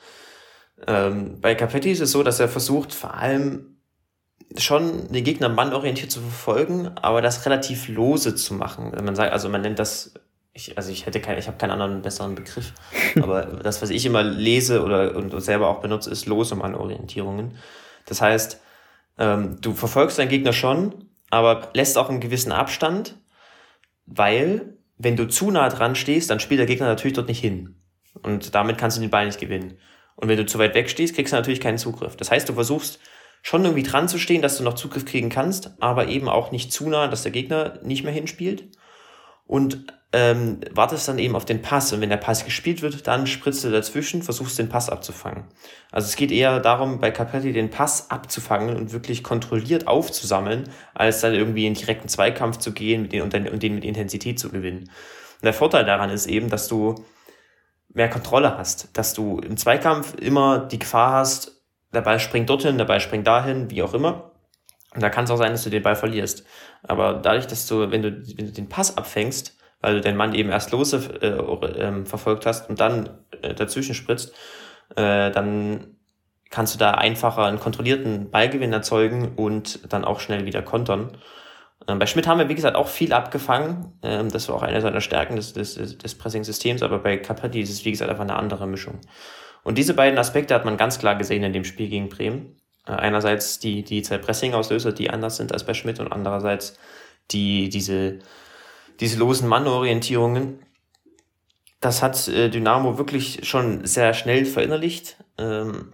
[0.88, 3.80] Ähm, bei Capretti ist es so, dass er versucht, vor allem
[4.58, 8.92] schon den Gegner mannorientiert zu verfolgen, aber das relativ lose zu machen.
[9.04, 10.14] Man sagt, also man nennt das,
[10.54, 12.74] ich, also ich hätte kein, ich habe keinen anderen besseren Begriff,
[13.22, 17.58] aber das, was ich immer lese oder und selber auch benutze, ist lose Mannorientierungen.
[18.06, 18.60] Das heißt,
[19.18, 23.19] ähm, du verfolgst deinen Gegner schon, aber lässt auch einen gewissen Abstand,
[24.10, 27.76] weil wenn du zu nah dran stehst, dann spielt der Gegner natürlich dort nicht hin.
[28.22, 29.78] Und damit kannst du den Ball nicht gewinnen.
[30.16, 32.18] Und wenn du zu weit weg stehst, kriegst du natürlich keinen Zugriff.
[32.18, 33.00] Das heißt, du versuchst
[33.42, 36.74] schon irgendwie dran zu stehen, dass du noch Zugriff kriegen kannst, aber eben auch nicht
[36.74, 38.68] zu nah, dass der Gegner nicht mehr hinspielt.
[39.46, 41.94] Und ähm, wartest dann eben auf den Pass.
[41.94, 45.46] Und wenn der Pass gespielt wird, dann spritzt du dazwischen, versuchst den Pass abzufangen.
[45.92, 51.22] Also es geht eher darum, bei Capretti den Pass abzufangen und wirklich kontrolliert aufzusammeln, als
[51.22, 54.40] dann irgendwie in direkten Zweikampf zu gehen mit den, und, den, und den mit Intensität
[54.40, 54.80] zu gewinnen.
[54.80, 56.96] Und der Vorteil daran ist eben, dass du
[57.94, 62.78] mehr Kontrolle hast, dass du im Zweikampf immer die Gefahr hast, der Ball springt dorthin,
[62.78, 64.32] der Ball springt dahin, wie auch immer.
[64.94, 66.46] Und da kann es auch sein, dass du den Ball verlierst.
[66.84, 70.34] Aber dadurch, dass du, wenn du, wenn du den Pass abfängst, weil du den Mann
[70.34, 73.10] eben erst lose äh, äh, verfolgt hast und dann
[73.42, 74.34] äh, dazwischen spritzt,
[74.96, 75.96] äh, dann
[76.50, 81.18] kannst du da einfacher einen kontrollierten Ballgewinn erzeugen und dann auch schnell wieder kontern.
[81.88, 83.94] Ähm, bei Schmidt haben wir, wie gesagt, auch viel abgefangen.
[84.04, 87.70] Ähm, das war auch eine seiner Stärken des, des, des Pressing-Systems, aber bei Capretti ist
[87.70, 89.00] es, wie gesagt, einfach eine andere Mischung.
[89.64, 92.58] Und diese beiden Aspekte hat man ganz klar gesehen in dem Spiel gegen Bremen.
[92.86, 96.78] Äh, einerseits die, die zwei Pressing-Auslöser, die anders sind als bei Schmidt und andererseits
[97.32, 98.20] die, diese,
[99.00, 100.60] diese losen Mannorientierungen.
[101.80, 105.18] Das hat äh, Dynamo wirklich schon sehr schnell verinnerlicht.
[105.38, 105.94] Ähm,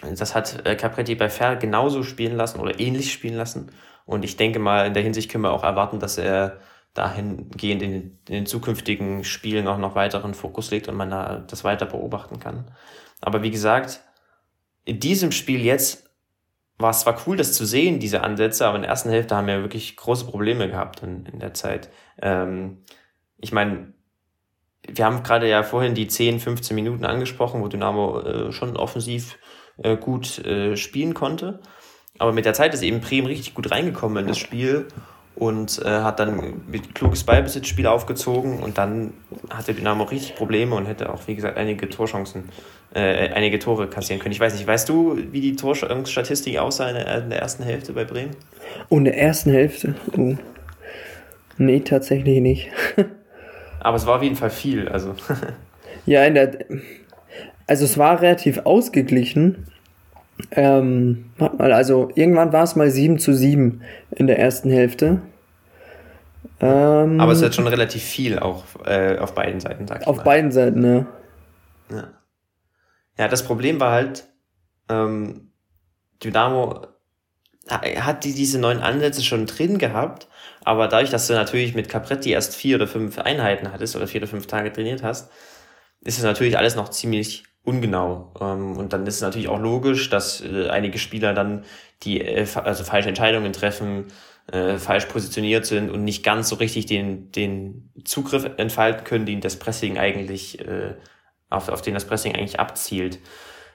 [0.00, 3.70] das hat äh, Capretti bei Fer genauso spielen lassen oder ähnlich spielen lassen.
[4.06, 6.58] Und ich denke mal, in der Hinsicht können wir auch erwarten, dass er
[6.94, 11.64] dahingehend in, in den zukünftigen Spielen auch noch weiteren Fokus legt und man da das
[11.64, 12.70] weiter beobachten kann.
[13.20, 14.00] Aber wie gesagt,
[14.84, 16.09] in diesem Spiel jetzt
[16.80, 19.46] war es zwar cool, das zu sehen, diese Ansätze, aber in der ersten Hälfte haben
[19.46, 21.90] wir wirklich große Probleme gehabt in, in der Zeit.
[22.20, 22.84] Ähm,
[23.38, 23.92] ich meine,
[24.86, 29.38] wir haben gerade ja vorhin die 10, 15 Minuten angesprochen, wo Dynamo äh, schon offensiv
[29.78, 31.60] äh, gut äh, spielen konnte.
[32.18, 34.88] Aber mit der Zeit ist eben Bremen richtig gut reingekommen in das Spiel
[35.40, 39.14] und äh, hat dann mit kluges Ballbesitzspiel aufgezogen und dann
[39.48, 42.44] hatte Dynamo richtig Probleme und hätte auch, wie gesagt, einige Torchancen,
[42.94, 44.32] äh, einige Tore kassieren können.
[44.32, 47.94] Ich weiß nicht, weißt du, wie die Torstatistik aussah in der, in der ersten Hälfte
[47.94, 48.36] bei Bremen?
[48.90, 49.94] Oh, in der ersten Hälfte?
[50.14, 50.34] Oh.
[51.56, 52.68] Nee, tatsächlich nicht.
[53.80, 55.14] Aber es war auf jeden Fall viel, also.
[56.04, 56.58] ja, in der.
[57.66, 59.68] Also es war relativ ausgeglichen.
[60.50, 65.22] Ähm, mal, also irgendwann war es mal 7 zu 7 in der ersten Hälfte.
[66.60, 70.18] Ähm, Aber es ist schon relativ viel auch äh, auf beiden Seiten, sag ich Auf
[70.18, 70.22] mal.
[70.24, 71.06] beiden Seiten, ja.
[71.90, 72.08] ja.
[73.18, 74.24] Ja, das Problem war halt,
[74.88, 75.52] ähm,
[76.22, 76.86] Dynamo
[77.68, 80.28] hat die diese neuen Ansätze schon drin gehabt,
[80.64, 84.20] aber dadurch, dass du natürlich mit Capretti erst vier oder fünf Einheiten hattest oder vier
[84.20, 85.30] oder fünf Tage trainiert hast,
[86.00, 88.32] ist es natürlich alles noch ziemlich ungenau.
[88.40, 91.64] Ähm, und dann ist es natürlich auch logisch, dass äh, einige Spieler dann
[92.02, 94.06] die äh, also falsche Entscheidungen treffen,
[94.52, 99.40] äh, falsch positioniert sind und nicht ganz so richtig den, den Zugriff entfalten können, den
[99.40, 100.94] das Pressing eigentlich, äh,
[101.48, 103.18] auf, auf den das Pressing eigentlich abzielt.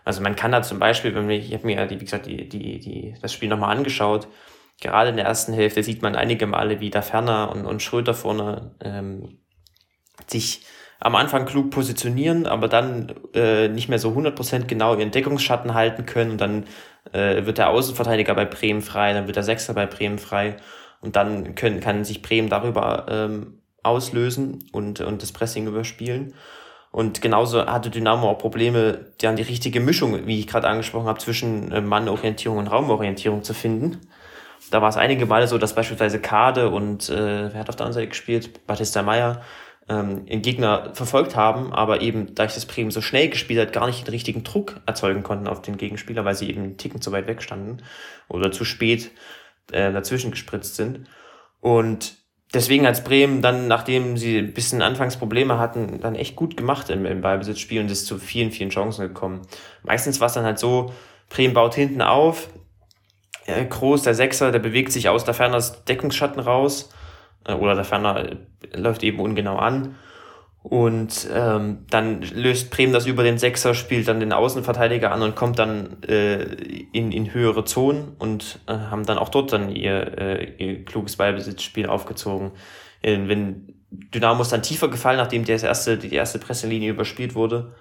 [0.03, 2.47] Also man kann da zum Beispiel, wenn wir, ich habe mir ja, wie gesagt, die,
[2.47, 4.27] die, die, das Spiel nochmal angeschaut,
[4.81, 8.13] gerade in der ersten Hälfte sieht man einige Male, wie da Ferner und, und Schröter
[8.13, 9.39] vorne ähm,
[10.27, 10.65] sich
[10.99, 16.05] am Anfang klug positionieren, aber dann äh, nicht mehr so 100% genau ihren Deckungsschatten halten
[16.05, 16.65] können und dann
[17.15, 20.57] äh, wird der Außenverteidiger bei Bremen frei, dann wird der Sechser bei Bremen frei
[21.01, 26.33] und dann können, kann sich Bremen darüber ähm, auslösen und, und das Pressing überspielen.
[26.91, 31.19] Und genauso hatte Dynamo auch Probleme, dann die richtige Mischung, wie ich gerade angesprochen habe,
[31.19, 34.01] zwischen äh, Mannorientierung und Raumorientierung zu finden.
[34.71, 37.85] Da war es einige Male so, dass beispielsweise Kade und äh, wer hat auf der
[37.85, 38.65] anderen Seite gespielt?
[38.65, 39.41] Batista Meyer
[39.87, 43.73] ähm, den Gegner verfolgt haben, aber eben, da ich das Bremen so schnell gespielt hat,
[43.73, 47.01] gar nicht den richtigen Druck erzeugen konnten auf den Gegenspieler, weil sie eben einen Ticken
[47.01, 47.83] zu weit weg standen
[48.27, 49.11] oder zu spät
[49.71, 51.07] äh, dazwischen gespritzt sind.
[51.61, 52.15] Und
[52.53, 57.05] deswegen hat Bremen dann, nachdem sie ein bisschen Anfangsprobleme hatten, dann echt gut gemacht im,
[57.05, 59.41] im Ballbesitzspiel und ist zu vielen, vielen Chancen gekommen.
[59.83, 60.93] Meistens war es dann halt so,
[61.29, 62.49] Bremen baut hinten auf,
[63.45, 66.89] äh, Groß, der Sechser, der bewegt sich aus der Ferne das Deckungsschatten raus
[67.53, 68.37] oder der Ferner äh,
[68.73, 69.95] läuft eben ungenau an.
[70.63, 75.35] Und ähm, dann löst Bremen das über den Sechser, spielt dann den Außenverteidiger an und
[75.35, 76.41] kommt dann äh,
[76.91, 81.17] in, in höhere Zonen und äh, haben dann auch dort dann ihr, äh, ihr kluges
[81.17, 82.51] Ballbesitzspiel aufgezogen.
[83.03, 87.75] Äh, wenn Dynamo ist dann tiefer gefallen, nachdem das erste, die erste Presselinie überspielt wurde.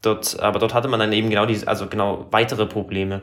[0.00, 3.22] Dort, aber dort hatte man dann eben genau diese, also genau weitere Probleme.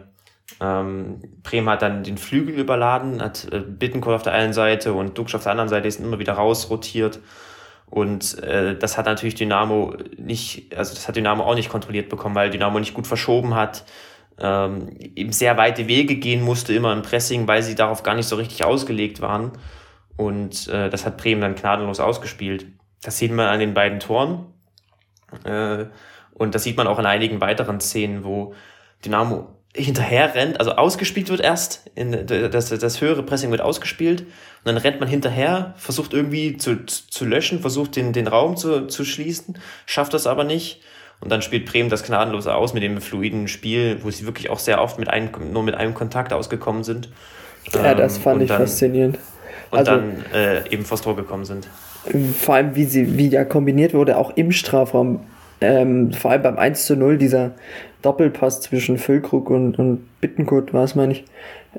[0.62, 5.18] Ähm, Bremen hat dann den Flügel überladen, hat äh, Bittencourt auf der einen Seite und
[5.18, 7.20] Dux auf der anderen Seite ist immer wieder rausrotiert.
[7.90, 12.36] Und äh, das hat natürlich Dynamo nicht, also das hat Dynamo auch nicht kontrolliert bekommen,
[12.36, 13.86] weil Dynamo nicht gut verschoben hat,
[14.40, 18.28] ähm, eben sehr weite Wege gehen musste, immer im Pressing, weil sie darauf gar nicht
[18.28, 19.52] so richtig ausgelegt waren.
[20.18, 22.68] Und äh, das hat Bremen dann gnadenlos ausgespielt.
[23.02, 24.46] Das sieht man an den beiden Toren.
[25.46, 25.86] Äh,
[26.34, 28.54] und das sieht man auch in einigen weiteren Szenen, wo
[29.04, 34.28] Dynamo hinterher rennt, also ausgespielt wird erst, in, das, das höhere Pressing wird ausgespielt und
[34.66, 39.06] dann rennt man hinterher, versucht irgendwie zu, zu löschen, versucht den, den Raum zu, zu
[39.06, 40.82] schließen, schafft das aber nicht
[41.22, 44.60] und dann spielt Bremen das gnadenlos aus mit dem fluiden Spiel, wo sie wirklich auch
[44.60, 47.10] sehr oft mit einem, nur mit einem Kontakt ausgekommen sind.
[47.74, 49.20] Ja, das ähm, fand ich dann, faszinierend.
[49.72, 51.68] Und also, dann äh, eben vors Tor gekommen sind.
[52.40, 55.26] Vor allem, wie sie, wie ja kombiniert wurde, auch im Strafraum.
[55.62, 57.52] Ähm, vor allem beim 1 zu 0, dieser
[58.02, 61.26] Doppelpass zwischen Füllkrug und, und Bittenkurt war es, meine ich.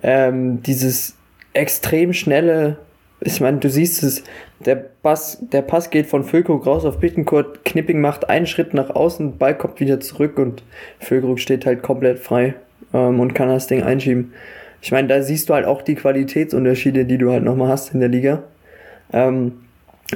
[0.02, 1.16] Ähm, dieses
[1.54, 2.78] extrem schnelle,
[3.20, 4.22] ich meine, du siehst es,
[4.64, 8.90] der Pass, der Pass geht von Füllkrug raus auf Bittenkurt, Knipping macht einen Schritt nach
[8.90, 10.62] außen, Ball kommt wieder zurück und
[10.98, 12.54] Füllkrug steht halt komplett frei
[12.92, 14.32] ähm, und kann das Ding einschieben.
[14.82, 18.00] Ich meine, da siehst du halt auch die Qualitätsunterschiede, die du halt nochmal hast in
[18.00, 18.42] der Liga.
[19.12, 19.52] Ähm,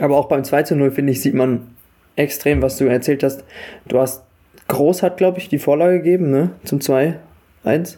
[0.01, 1.74] aber auch beim 2 zu 0, finde ich, sieht man
[2.17, 3.45] extrem, was du erzählt hast.
[3.87, 4.23] Du hast
[4.69, 6.51] Groß hat, glaube ich, die Vorlage gegeben, ne?
[6.65, 7.17] Zum 2-1.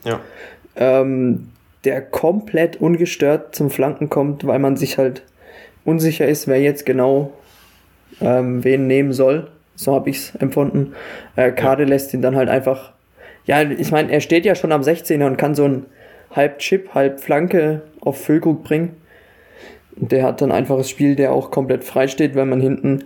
[0.04, 0.20] Ja.
[0.74, 1.48] Ähm,
[1.84, 5.22] der komplett ungestört zum Flanken kommt, weil man sich halt
[5.84, 7.32] unsicher ist, wer jetzt genau
[8.20, 9.48] ähm, wen nehmen soll.
[9.76, 10.94] So habe ich es empfunden.
[11.36, 11.88] Äh, Kade ja.
[11.88, 12.92] lässt ihn dann halt einfach.
[13.44, 15.86] Ja, ich meine, er steht ja schon am 16er und kann so ein
[16.32, 18.96] halb Chip, halb Flanke auf Füllkrug bringen.
[19.94, 23.04] Und der hat dann einfach das Spiel, der auch komplett frei steht, weil man hinten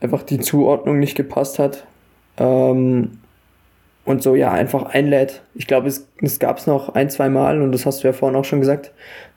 [0.00, 1.86] einfach die Zuordnung nicht gepasst hat.
[2.38, 3.18] Ähm,
[4.04, 5.42] und so ja einfach einlädt.
[5.54, 8.12] Ich glaube, es, es gab es noch ein, zwei Mal und das hast du ja
[8.12, 8.92] vorhin auch schon gesagt.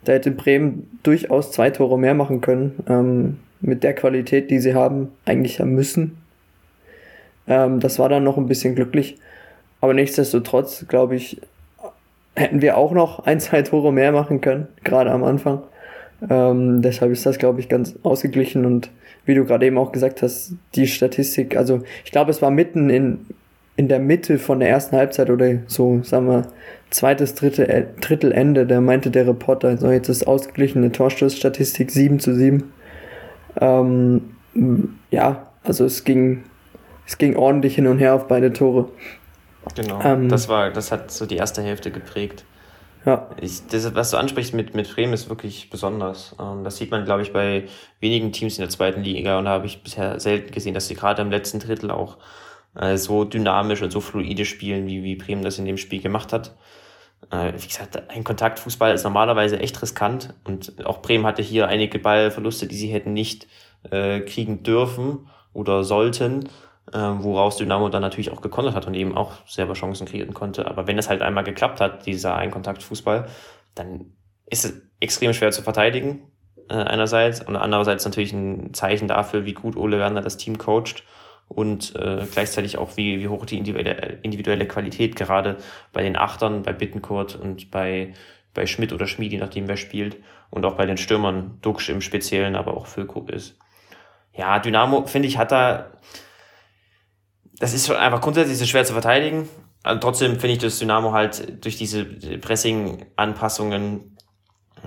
[0.06, 2.84] Da hätte Bremen durchaus zwei Tore mehr machen können.
[2.88, 6.18] Ähm, mit der Qualität, die sie haben, eigentlich ja müssen.
[7.48, 9.18] Ähm, das war dann noch ein bisschen glücklich.
[9.82, 11.42] Aber nichtsdestotrotz, glaube ich,
[12.36, 15.64] hätten wir auch noch ein, zwei Tore mehr machen können, gerade am Anfang.
[16.30, 18.92] Ähm, deshalb ist das, glaube ich, ganz ausgeglichen und
[19.30, 22.90] wie du gerade eben auch gesagt hast, die Statistik, also ich glaube, es war mitten
[22.90, 23.28] in,
[23.76, 26.48] in der Mitte von der ersten Halbzeit oder so, sagen wir,
[26.90, 32.20] zweites, dritte, äh, Drittel Ende, da meinte der Reporter, so jetzt ist ausgeglichene Torstoßstatistik 7
[32.20, 32.74] zu 7.
[33.62, 34.22] Ähm,
[35.12, 36.44] ja, also es ging,
[37.06, 38.90] es ging ordentlich hin und her auf beide Tore.
[39.76, 42.46] Genau, ähm, das war, das hat so die erste Hälfte geprägt.
[43.06, 43.30] Ja.
[43.40, 46.36] Ich, das, was du ansprichst mit, mit Bremen, ist wirklich besonders.
[46.40, 47.68] Ähm, das sieht man, glaube ich, bei
[48.00, 50.96] wenigen Teams in der zweiten Liga und da habe ich bisher selten gesehen, dass sie
[50.96, 52.18] gerade im letzten Drittel auch
[52.76, 56.34] äh, so dynamisch und so fluide spielen, wie, wie Bremen das in dem Spiel gemacht
[56.34, 56.56] hat.
[57.32, 62.00] Äh, wie gesagt, ein Kontaktfußball ist normalerweise echt riskant und auch Bremen hatte hier einige
[62.00, 63.48] Ballverluste, die sie hätten nicht
[63.90, 66.50] äh, kriegen dürfen oder sollten
[66.94, 70.68] äh, woraus Dynamo dann natürlich auch gekontert hat und eben auch selber Chancen kreieren konnte.
[70.68, 73.28] Aber wenn es halt einmal geklappt hat, dieser Einkontaktfußball,
[73.76, 74.14] dann
[74.46, 76.24] ist es extrem schwer zu verteidigen,
[76.70, 81.04] äh, einerseits, und andererseits natürlich ein Zeichen dafür, wie gut Ole Werner das Team coacht
[81.48, 85.58] und äh, gleichzeitig auch, wie, wie hoch die individuelle, individuelle Qualität gerade
[85.92, 88.14] bei den Achtern, bei Bittenkurt und bei,
[88.54, 90.18] bei Schmidt oder Schmiedi, nachdem wer spielt,
[90.52, 93.58] und auch bei den Stürmern, Duxch im Speziellen, aber auch Füllkrug ist.
[94.34, 95.88] Ja, Dynamo, finde ich, hat da,
[97.60, 99.50] das ist einfach grundsätzlich so schwer zu verteidigen.
[99.86, 104.18] Und trotzdem finde ich, dass Dynamo halt durch diese Pressing-Anpassungen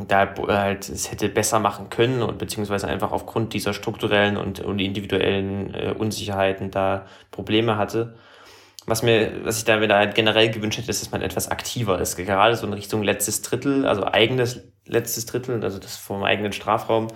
[0.08, 4.78] da halt es hätte besser machen können und beziehungsweise einfach aufgrund dieser strukturellen und, und
[4.78, 8.16] individuellen äh, Unsicherheiten da Probleme hatte.
[8.86, 12.00] Was mir, was ich da wieder halt generell gewünscht hätte, ist, dass man etwas aktiver
[12.00, 12.16] ist.
[12.16, 17.08] Gerade so in Richtung letztes Drittel, also eigenes letztes Drittel, also das vom eigenen Strafraum.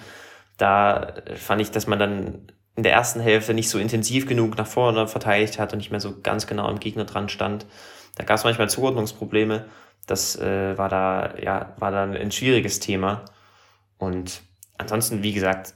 [0.59, 4.67] Da fand ich, dass man dann in der ersten Hälfte nicht so intensiv genug nach
[4.67, 7.67] vorne verteidigt hat und nicht mehr so ganz genau am Gegner dran stand.
[8.17, 9.67] Da gab es manchmal Zuordnungsprobleme.
[10.07, 13.25] Das äh, war da, ja, war dann ein schwieriges Thema.
[13.99, 14.43] Und
[14.77, 15.75] ansonsten, wie gesagt,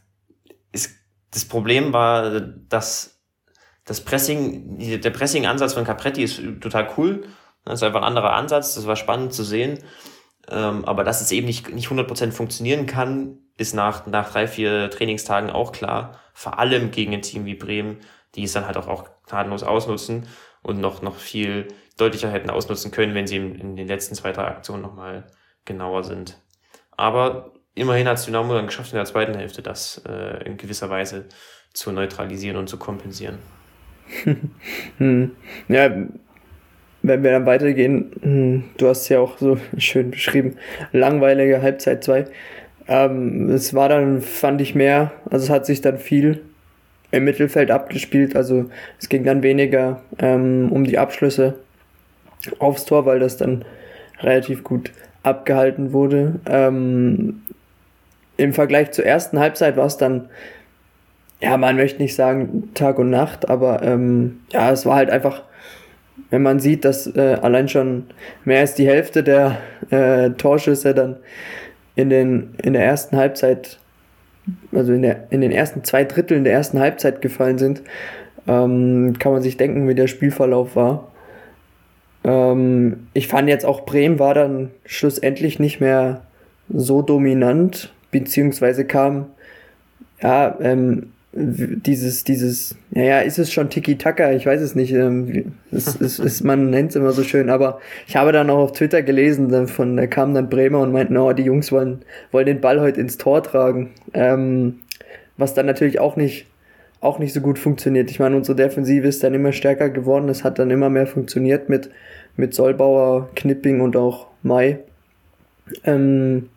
[0.72, 0.94] ist,
[1.32, 3.18] das Problem war, dass
[3.86, 7.26] das Pressing, der Pressing-Ansatz von Capretti ist total cool.
[7.64, 8.74] Das ist einfach ein anderer Ansatz.
[8.74, 9.78] Das war spannend zu sehen.
[10.48, 14.90] Ähm, aber dass es eben nicht, nicht 100% funktionieren kann, ist nach, nach drei, vier
[14.90, 16.18] Trainingstagen auch klar.
[16.32, 17.98] Vor allem gegen ein Team wie Bremen,
[18.34, 20.26] die es dann halt auch, auch gnadenlos ausnutzen
[20.62, 21.68] und noch, noch viel
[21.98, 25.26] deutlicher hätten ausnutzen können, wenn sie in, in den letzten zwei, drei Aktionen nochmal
[25.66, 26.38] genauer sind.
[26.96, 30.88] Aber immerhin hat es Dynamo dann geschafft, in der zweiten Hälfte das äh, in gewisser
[30.88, 31.26] Weise
[31.74, 33.38] zu neutralisieren und zu kompensieren.
[34.98, 35.36] hm.
[35.68, 35.90] Ja,
[37.02, 40.56] wenn wir dann weitergehen, hm, du hast ja auch so schön beschrieben,
[40.92, 42.26] langweilige Halbzeit 2.
[42.90, 46.42] Ähm, es war dann, fand ich mehr, also es hat sich dann viel
[47.12, 48.66] im Mittelfeld abgespielt, also
[48.98, 51.54] es ging dann weniger ähm, um die Abschlüsse
[52.58, 53.64] aufs Tor, weil das dann
[54.18, 54.90] relativ gut
[55.22, 56.40] abgehalten wurde.
[56.46, 57.42] Ähm,
[58.36, 60.28] Im Vergleich zur ersten Halbzeit war es dann,
[61.40, 65.42] ja, man möchte nicht sagen Tag und Nacht, aber ähm, ja, es war halt einfach,
[66.30, 68.06] wenn man sieht, dass äh, allein schon
[68.44, 69.58] mehr als die Hälfte der
[69.90, 71.16] äh, Torschüsse dann
[72.00, 73.78] in, den, in der ersten Halbzeit,
[74.72, 77.82] also in, der, in den ersten zwei Dritteln der ersten Halbzeit gefallen sind,
[78.46, 81.10] ähm, kann man sich denken, wie der Spielverlauf war.
[82.24, 86.22] Ähm, ich fand jetzt auch Bremen war dann schlussendlich nicht mehr
[86.68, 89.26] so dominant, beziehungsweise kam,
[90.22, 94.32] ja, ähm, dieses, dieses, naja, ist es schon Tiki-Taka?
[94.32, 94.92] Ich weiß es nicht.
[94.92, 98.58] Ähm, es, es, es, man nennt es immer so schön, aber ich habe dann auch
[98.58, 102.00] auf Twitter gelesen, von, da kamen dann Bremer und meinten, oh, die Jungs wollen,
[102.32, 103.90] wollen den Ball heute ins Tor tragen.
[104.12, 104.80] Ähm,
[105.36, 106.46] was dann natürlich auch nicht,
[107.00, 108.10] auch nicht so gut funktioniert.
[108.10, 110.28] Ich meine, unsere Defensive ist dann immer stärker geworden.
[110.28, 111.90] Es hat dann immer mehr funktioniert mit,
[112.36, 114.80] mit Solbauer, Knipping und auch Mai.
[115.84, 116.48] Ähm,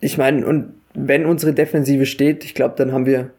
[0.00, 3.30] ich meine, und wenn unsere Defensive steht, ich glaube, dann haben wir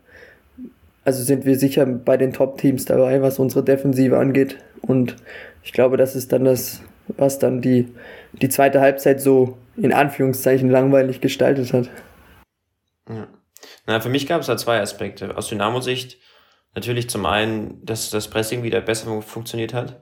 [1.10, 4.58] also sind wir sicher bei den Top-Teams dabei, was unsere Defensive angeht.
[4.84, 5.16] Und
[5.64, 6.84] ich glaube, das ist dann das,
[7.18, 7.88] was dann die,
[8.34, 11.90] die zweite Halbzeit so in Anführungszeichen langweilig gestaltet hat.
[13.10, 13.28] Ja.
[13.88, 15.36] Na, für mich gab es da zwei Aspekte.
[15.36, 16.20] Aus Dynamo-Sicht
[16.76, 20.00] natürlich zum einen, dass das Pressing wieder besser funktioniert hat.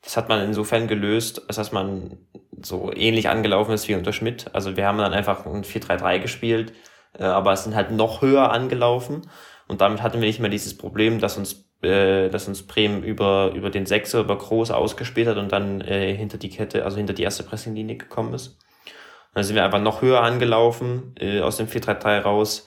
[0.00, 2.16] Das hat man insofern gelöst, als dass man
[2.62, 4.46] so ähnlich angelaufen ist wie unter Schmidt.
[4.54, 6.72] Also wir haben dann einfach ein 4-3-3 gespielt,
[7.18, 9.28] äh, aber es sind halt noch höher angelaufen.
[9.68, 13.52] Und damit hatten wir nicht mehr dieses Problem, dass uns, äh, dass uns Bremen über,
[13.54, 17.12] über den Sechser, über Groß ausgespielt hat und dann äh, hinter die Kette, also hinter
[17.12, 18.48] die erste Pressinglinie gekommen ist.
[18.48, 22.66] Und dann sind wir einfach noch höher angelaufen, äh, aus dem 4-3-3 raus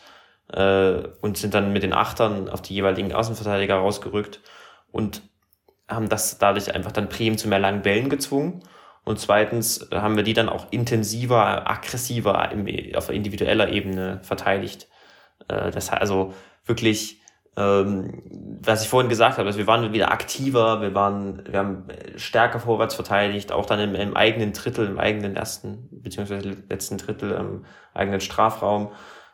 [0.53, 4.39] äh, und sind dann mit den Achtern auf die jeweiligen Außenverteidiger rausgerückt
[4.91, 5.23] und
[5.87, 8.63] haben das dadurch einfach dann Bremen zu mehr langen Bällen gezwungen.
[9.03, 14.87] Und zweitens haben wir die dann auch intensiver, aggressiver im, auf individueller Ebene verteidigt.
[15.47, 16.33] Äh, das also
[16.65, 17.21] wirklich,
[17.57, 18.23] ähm,
[18.63, 21.83] was ich vorhin gesagt habe, also wir waren wieder aktiver, wir waren, wir haben
[22.15, 27.31] stärker vorwärts verteidigt, auch dann im, im eigenen Drittel, im eigenen ersten, beziehungsweise letzten Drittel
[27.31, 28.91] im eigenen Strafraum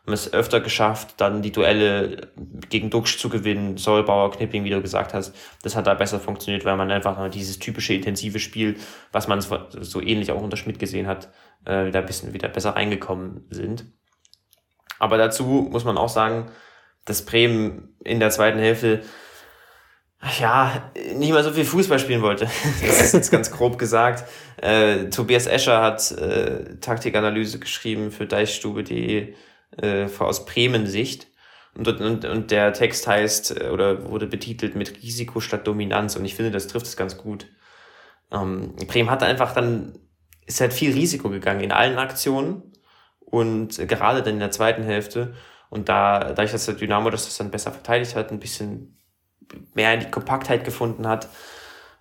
[0.07, 2.29] haben es öfter geschafft, dann die Duelle
[2.69, 5.35] gegen Duxch zu gewinnen, Solbauer, Knipping, wie du gesagt hast.
[5.63, 8.77] Das hat da besser funktioniert, weil man einfach dieses typische intensive Spiel,
[9.11, 11.29] was man so ähnlich auch unter Schmidt gesehen hat,
[11.65, 13.85] äh, wieder ein bisschen wieder besser reingekommen sind.
[14.97, 16.47] Aber dazu muss man auch sagen,
[17.07, 19.01] dass Bremen in der zweiten Hälfte
[20.39, 22.49] ja, nicht mal so viel Fußball spielen wollte.
[22.81, 24.23] Das ist jetzt ganz grob gesagt.
[24.61, 29.33] Äh, Tobias Escher hat äh, Taktikanalyse geschrieben für deichstube.de
[29.81, 31.27] äh, aus Bremen-Sicht.
[31.75, 36.15] Und, und, und der Text heißt äh, oder wurde betitelt mit Risiko statt Dominanz.
[36.15, 37.47] Und ich finde, das trifft es ganz gut.
[38.31, 39.99] Ähm, Bremen hat einfach dann,
[40.47, 42.73] ist halt viel Risiko gegangen in allen Aktionen
[43.19, 45.35] und gerade dann in der zweiten Hälfte.
[45.69, 48.97] Und da, dadurch, dass der Dynamo das dann besser verteidigt hat, ein bisschen
[49.73, 51.29] mehr in die Kompaktheit gefunden hat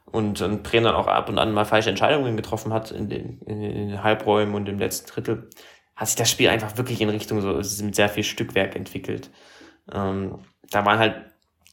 [0.04, 3.40] und, und Bremen dann auch ab und an mal falsche Entscheidungen getroffen hat in den,
[3.42, 5.50] in den Halbräumen und im letzten Drittel,
[5.94, 9.30] hat sich das Spiel einfach wirklich in Richtung so mit sehr viel Stückwerk entwickelt.
[9.92, 11.16] Ähm, da waren halt,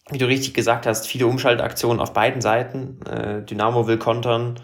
[0.09, 3.01] wie du richtig gesagt hast, viele Umschaltaktionen auf beiden Seiten.
[3.05, 4.61] Äh, Dynamo will kontern,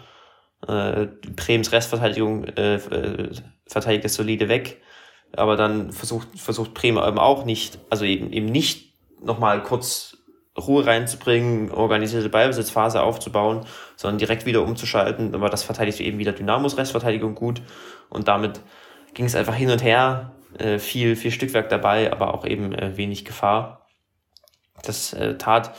[0.66, 3.32] äh, Brems Restverteidigung äh, äh
[3.66, 4.82] verteidigt es solide weg
[5.36, 10.16] aber dann versucht, versucht Bremer eben auch nicht, also eben, eben nicht nochmal kurz
[10.58, 13.64] Ruhe reinzubringen, organisierte Ballbesitzphase aufzubauen,
[13.96, 15.34] sondern direkt wieder umzuschalten.
[15.34, 17.62] Aber das verteidigt eben wieder Dynamos Restverteidigung gut.
[18.08, 18.60] Und damit
[19.14, 22.96] ging es einfach hin und her, äh, viel, viel Stückwerk dabei, aber auch eben äh,
[22.96, 23.86] wenig Gefahr.
[24.82, 25.72] Das äh, tat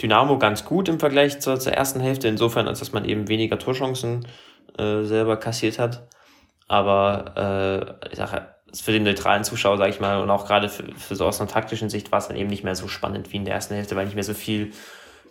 [0.00, 3.58] Dynamo ganz gut im Vergleich zur, zur ersten Hälfte, insofern, als dass man eben weniger
[3.58, 4.26] Torchancen
[4.78, 6.08] äh, selber kassiert hat.
[6.68, 10.84] Aber äh, ich sage, für den neutralen Zuschauer, sage ich mal, und auch gerade für,
[10.94, 13.36] für so aus einer taktischen Sicht war es dann eben nicht mehr so spannend wie
[13.36, 14.72] in der ersten Hälfte, weil nicht mehr so viel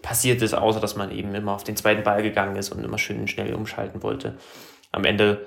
[0.01, 2.97] passiert ist, außer dass man eben immer auf den zweiten Ball gegangen ist und immer
[2.97, 4.37] schön schnell umschalten wollte.
[4.91, 5.45] Am Ende,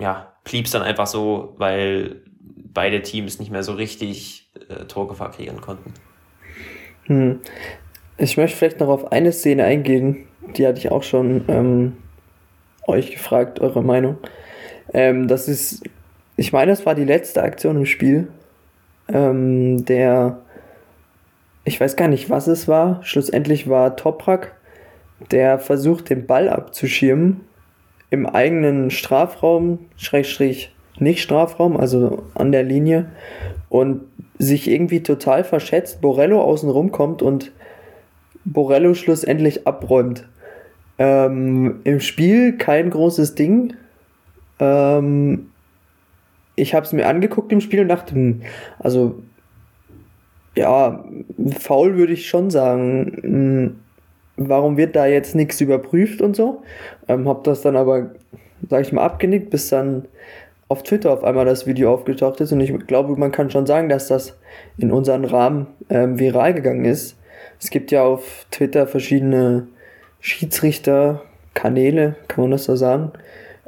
[0.00, 5.30] ja, blieb es dann einfach so, weil beide Teams nicht mehr so richtig äh, Torgefahr
[5.30, 5.94] kreieren konnten.
[7.04, 7.40] Hm.
[8.18, 11.96] Ich möchte vielleicht noch auf eine Szene eingehen, die hatte ich auch schon ähm,
[12.86, 14.18] euch gefragt, eure Meinung.
[14.92, 15.82] Ähm, das ist
[16.36, 18.28] ich meine, das war die letzte Aktion im Spiel.
[19.08, 20.38] Ähm, der,
[21.64, 23.02] ich weiß gar nicht, was es war.
[23.02, 24.54] Schlussendlich war Toprak,
[25.30, 27.40] der versucht, den Ball abzuschirmen
[28.10, 33.10] im eigenen Strafraum, Schrägstrich nicht Strafraum, also an der Linie
[33.68, 34.02] und
[34.38, 37.52] sich irgendwie total verschätzt, Borello außen rum kommt und
[38.44, 40.28] Borello schlussendlich abräumt.
[40.98, 43.74] Ähm, Im Spiel kein großes Ding.
[44.60, 45.50] Ähm,
[46.56, 48.42] ich habe es mir angeguckt im Spiel und dachte, hm,
[48.78, 49.22] also
[50.56, 51.04] ja,
[51.58, 53.18] faul würde ich schon sagen.
[53.22, 53.76] Hm,
[54.36, 56.62] warum wird da jetzt nichts überprüft und so?
[57.08, 58.10] Ähm, hab das dann aber,
[58.68, 60.06] sag ich mal, abgenickt, bis dann
[60.68, 63.88] auf Twitter auf einmal das Video aufgetaucht ist und ich glaube, man kann schon sagen,
[63.88, 64.36] dass das
[64.78, 67.16] in unseren Rahmen ähm, viral gegangen ist.
[67.60, 69.68] Es gibt ja auf Twitter verschiedene
[70.20, 73.12] Schiedsrichter-Kanäle, kann man das so sagen,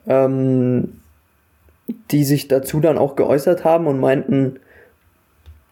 [0.08, 1.00] ähm,
[2.10, 4.60] die sich dazu dann auch geäußert haben und meinten,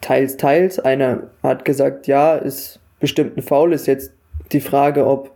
[0.01, 0.79] teils, teils.
[0.79, 4.13] Einer hat gesagt, ja, ist bestimmt ein Foul, ist jetzt
[4.53, 5.31] die Frage, ob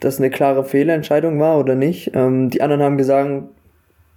[0.00, 2.12] das eine klare Fehlentscheidung war oder nicht.
[2.14, 3.44] Ähm, die anderen haben gesagt,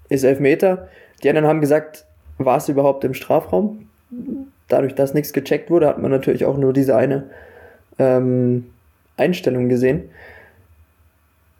[0.09, 0.87] ist Elfmeter.
[1.23, 2.05] Die anderen haben gesagt,
[2.37, 3.87] war es überhaupt im Strafraum?
[4.67, 7.25] Dadurch, dass nichts gecheckt wurde, hat man natürlich auch nur diese eine
[7.99, 8.65] ähm,
[9.17, 10.09] Einstellung gesehen.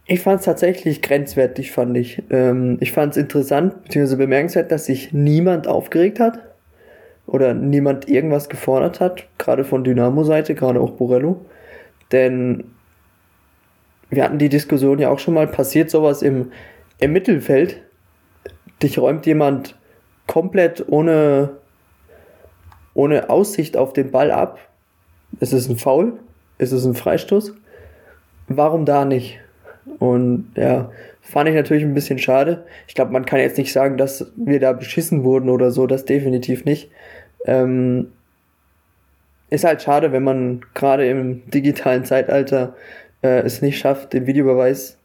[0.06, 2.24] Ich fand es tatsächlich grenzwertig, fand ich.
[2.30, 6.39] Ähm, ich fand es interessant, beziehungsweise bemerkenswert, dass sich niemand aufgeregt hat
[7.26, 11.45] oder niemand irgendwas gefordert hat, gerade von Dynamo-Seite, gerade auch Borello.
[12.12, 12.66] Denn
[14.10, 16.51] wir hatten die Diskussion ja auch schon mal, passiert sowas im,
[16.99, 17.82] im Mittelfeld,
[18.82, 19.78] dich räumt jemand
[20.28, 21.51] komplett ohne,
[22.93, 24.60] ohne Aussicht auf den Ball ab.
[25.39, 26.20] Ist es ein Foul?
[26.58, 27.54] Ist es ein Freistoß?
[28.49, 29.39] Warum da nicht?
[29.99, 32.65] Und ja, fand ich natürlich ein bisschen schade.
[32.88, 36.05] Ich glaube, man kann jetzt nicht sagen, dass wir da beschissen wurden oder so, das
[36.05, 36.91] definitiv nicht.
[37.45, 38.11] Ähm,
[39.49, 42.75] ist halt schade, wenn man gerade im digitalen Zeitalter
[43.21, 44.97] äh, es nicht schafft, den Videobeweis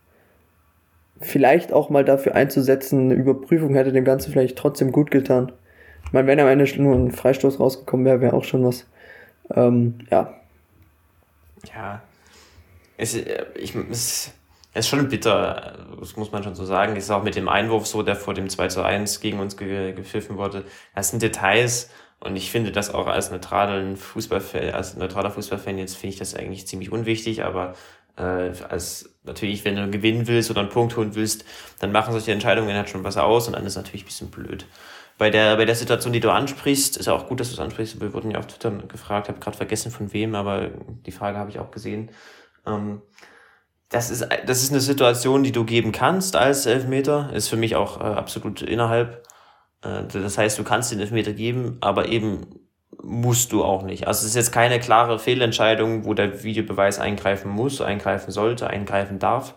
[1.20, 5.52] vielleicht auch mal dafür einzusetzen, eine Überprüfung hätte dem Ganzen vielleicht trotzdem gut getan.
[6.04, 8.86] Ich meine, wenn am Ende nur ein Freistoß rausgekommen wäre, wäre auch schon was.
[9.54, 10.34] Ähm, ja.
[11.74, 12.02] Ja.
[12.96, 14.32] Es, äh, ich, es,
[14.72, 16.96] es ist schon bitter, das muss man schon so sagen.
[16.96, 19.92] Ist auch mit dem Einwurf so, der vor dem 2 zu 1 gegen uns ge
[19.92, 20.64] gepfiffen wurde.
[20.94, 21.90] Das sind Details
[22.20, 26.34] und ich finde das auch als neutralen Fußballfan, als neutraler Fußballfan jetzt finde ich das
[26.34, 27.74] eigentlich ziemlich unwichtig, aber
[28.16, 31.44] äh, als natürlich, wenn du gewinnen willst oder einen Punkt holen willst,
[31.78, 34.66] dann machen solche Entscheidungen halt schon was aus und dann ist natürlich ein bisschen blöd.
[35.16, 37.60] Bei der, bei der Situation, die du ansprichst, ist ja auch gut, dass du es
[37.60, 38.00] ansprichst.
[38.00, 40.70] Wir wurden ja auf Twitter gefragt, habe gerade vergessen von wem, aber
[41.06, 42.10] die Frage habe ich auch gesehen.
[42.66, 43.02] Ähm,
[43.88, 47.76] das ist, das ist eine Situation, die du geben kannst als Elfmeter, ist für mich
[47.76, 49.26] auch äh, absolut innerhalb.
[49.82, 52.60] Äh, das heißt, du kannst den Elfmeter geben, aber eben
[53.02, 54.06] musst du auch nicht.
[54.06, 59.18] Also es ist jetzt keine klare Fehlentscheidung, wo der Videobeweis eingreifen muss, eingreifen sollte, eingreifen
[59.18, 59.54] darf.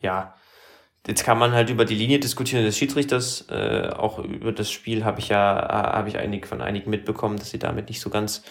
[0.00, 0.34] Ja,
[1.06, 3.46] jetzt kann man halt über die Linie diskutieren des Schiedsrichters.
[3.50, 7.50] Äh, auch über das Spiel habe ich ja habe ich einig, von einigen mitbekommen, dass
[7.50, 8.42] sie damit nicht so ganz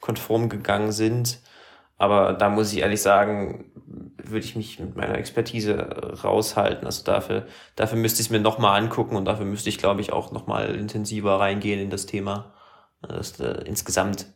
[0.00, 1.38] konform gegangen sind.
[2.02, 3.70] Aber da muss ich ehrlich sagen,
[4.16, 5.76] würde ich mich mit meiner Expertise
[6.24, 6.84] raushalten.
[6.84, 7.46] Also dafür,
[7.76, 10.74] dafür müsste ich es mir nochmal angucken und dafür müsste ich, glaube ich, auch nochmal
[10.74, 12.54] intensiver reingehen in das Thema.
[13.02, 14.26] Das, äh, insgesamt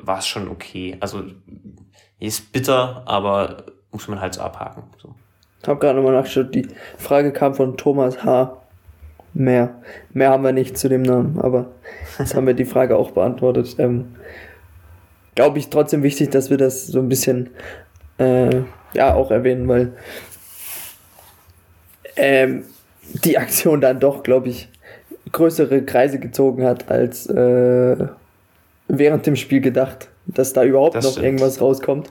[0.00, 0.96] war es schon okay.
[1.00, 1.24] Also
[2.20, 4.84] ist bitter, aber muss man halt so abhaken.
[5.02, 5.16] So.
[5.60, 8.62] Ich habe gerade nochmal nachgeschaut, die Frage kam von Thomas H.
[9.34, 9.82] Mehr.
[10.12, 11.66] Mehr haben wir nicht zu dem Namen, aber
[12.20, 13.74] jetzt haben wir die Frage auch beantwortet.
[13.78, 14.14] Ähm,
[15.38, 17.50] Glaube ich trotzdem wichtig, dass wir das so ein bisschen
[18.18, 18.62] äh,
[18.92, 19.92] ja auch erwähnen, weil
[22.16, 22.64] ähm,
[23.24, 24.68] die Aktion dann doch, glaube ich,
[25.30, 27.96] größere Kreise gezogen hat als äh,
[28.88, 31.26] während dem Spiel gedacht, dass da überhaupt das noch stimmt.
[31.26, 32.10] irgendwas rauskommt.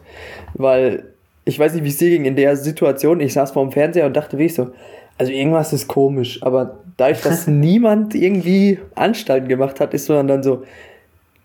[0.53, 1.03] Weil
[1.43, 3.19] ich weiß nicht, wie es dir ging in der Situation.
[3.19, 4.69] Ich saß vor dem Fernseher und dachte wirklich so,
[5.17, 6.41] also irgendwas ist komisch.
[6.43, 10.63] Aber dadurch, dass niemand irgendwie Anstalten gemacht hat, ist man dann so,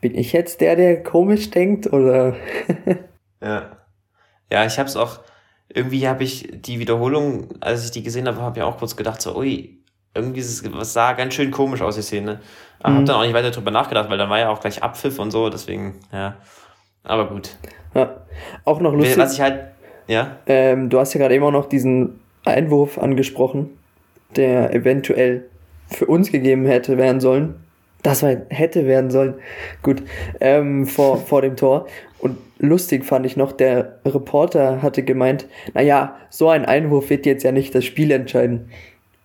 [0.03, 2.36] bin ich jetzt der, der komisch denkt oder?
[3.40, 3.78] ja.
[4.50, 5.20] Ja, ich habe es auch,
[5.72, 9.22] irgendwie habe ich die Wiederholung, als ich die gesehen habe, habe ich auch kurz gedacht,
[9.22, 9.78] so, ui,
[10.14, 12.40] irgendwie ist es, was sah ganz schön komisch aus, die Szene.
[12.80, 12.96] Aber mhm.
[12.96, 15.30] habe dann auch nicht weiter drüber nachgedacht, weil dann war ja auch gleich Abpfiff und
[15.30, 16.36] so, deswegen, ja.
[17.05, 17.57] Aber gut.
[17.94, 18.24] Ja.
[18.64, 19.16] Auch noch lustig.
[19.16, 19.68] Was ich halt,
[20.09, 20.36] ja.
[20.46, 23.70] Ähm, du hast ja gerade eben auch noch diesen Einwurf angesprochen,
[24.36, 25.48] der eventuell
[25.88, 27.62] für uns gegeben hätte werden sollen.
[28.03, 29.34] Das war, hätte werden sollen.
[29.82, 30.03] Gut.
[30.40, 31.86] Ähm, vor, vor dem Tor.
[32.18, 37.42] Und lustig fand ich noch, der Reporter hatte gemeint, naja, so ein Einwurf wird jetzt
[37.42, 38.70] ja nicht das Spiel entscheiden.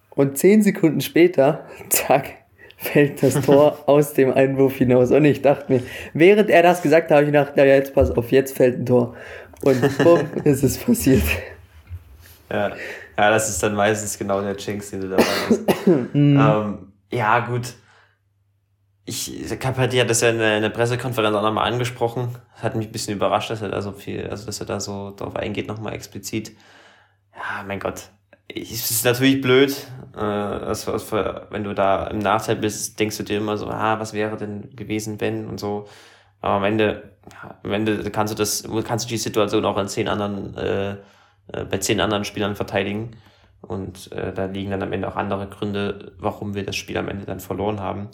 [0.09, 2.33] Und zehn Sekunden später, zack,
[2.77, 5.11] fällt das Tor aus dem Einwurf hinaus.
[5.11, 5.81] Und ich dachte mir,
[6.13, 8.85] während er das gesagt hat, habe ich gedacht, ja, jetzt pass auf, jetzt fällt ein
[8.85, 9.15] Tor.
[9.61, 11.23] Und bumm, ist es passiert.
[12.49, 12.69] Ja.
[13.17, 15.61] ja, das ist dann meistens genau der Jinx, den du dabei hast.
[16.13, 16.77] ähm,
[17.11, 17.73] ja, gut.
[19.09, 22.35] Ich, Capaldi hat das ja in der, Pressekonferenz auch nochmal angesprochen.
[22.53, 24.81] Das hat mich ein bisschen überrascht, dass er da so viel, also dass er da
[24.81, 26.51] so drauf eingeht, nochmal explizit.
[27.33, 28.09] Ja, mein Gott.
[28.53, 29.71] Es ist natürlich blöd,
[30.13, 34.11] äh, für, wenn du da im Nachteil bist, denkst du dir immer so, ah, was
[34.11, 35.87] wäre denn gewesen, wenn und so.
[36.41, 39.87] Aber am Ende, ja, am Ende kannst du das, kannst du die Situation auch an
[39.87, 40.91] zehn anderen, äh,
[41.53, 43.11] äh, bei zehn anderen Spielern verteidigen.
[43.61, 47.07] Und äh, da liegen dann am Ende auch andere Gründe, warum wir das Spiel am
[47.07, 48.09] Ende dann verloren haben.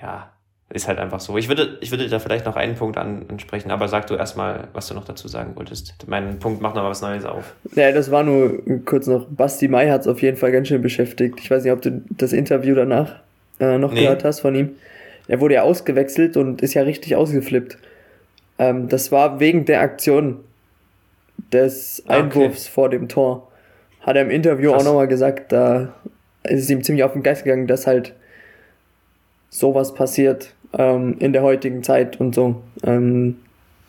[0.00, 0.30] Ja,
[0.72, 1.36] ist halt einfach so.
[1.36, 4.86] Ich würde, ich würde da vielleicht noch einen Punkt ansprechen, aber sag du erstmal, was
[4.86, 5.94] du noch dazu sagen wolltest.
[6.06, 7.54] Mein Punkt macht noch was Neues auf.
[7.74, 9.26] Ja, das war nur kurz noch.
[9.28, 11.40] Basti Mai hat es auf jeden Fall ganz schön beschäftigt.
[11.40, 13.16] Ich weiß nicht, ob du das Interview danach
[13.58, 14.02] äh, noch nee.
[14.02, 14.76] gehört hast von ihm.
[15.26, 17.76] Er wurde ja ausgewechselt und ist ja richtig ausgeflippt.
[18.58, 20.38] Ähm, das war wegen der Aktion
[21.52, 22.72] des Einwurfs okay.
[22.72, 23.50] vor dem Tor.
[24.02, 24.82] Hat er im Interview Krass.
[24.82, 25.94] auch nochmal gesagt, da
[26.44, 28.14] ist es ihm ziemlich auf den Geist gegangen, dass halt
[29.50, 32.62] sowas passiert ähm, in der heutigen Zeit und so.
[32.84, 33.36] Ähm,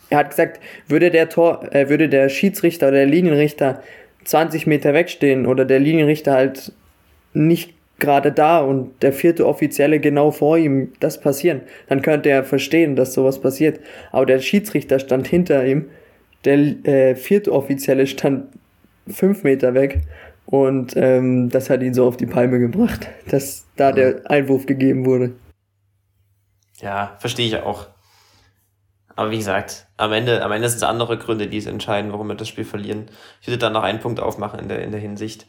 [0.09, 3.81] er hat gesagt, würde der Tor, äh, würde der Schiedsrichter oder der Linienrichter
[4.25, 6.73] 20 Meter wegstehen oder der Linienrichter halt
[7.33, 12.43] nicht gerade da und der vierte Offizielle genau vor ihm das passieren, dann könnte er
[12.43, 13.79] verstehen, dass sowas passiert.
[14.11, 15.85] Aber der Schiedsrichter stand hinter ihm,
[16.43, 18.47] der äh, vierte Offizielle stand
[19.07, 19.99] fünf Meter weg
[20.45, 25.05] und ähm, das hat ihn so auf die Palme gebracht, dass da der Einwurf gegeben
[25.05, 25.31] wurde.
[26.81, 27.87] Ja, verstehe ich auch.
[29.15, 32.27] Aber wie gesagt, am Ende, am Ende sind es andere Gründe, die es entscheiden, warum
[32.27, 33.09] wir das Spiel verlieren.
[33.41, 35.45] Ich würde dann noch einen Punkt aufmachen in der, in der Hinsicht,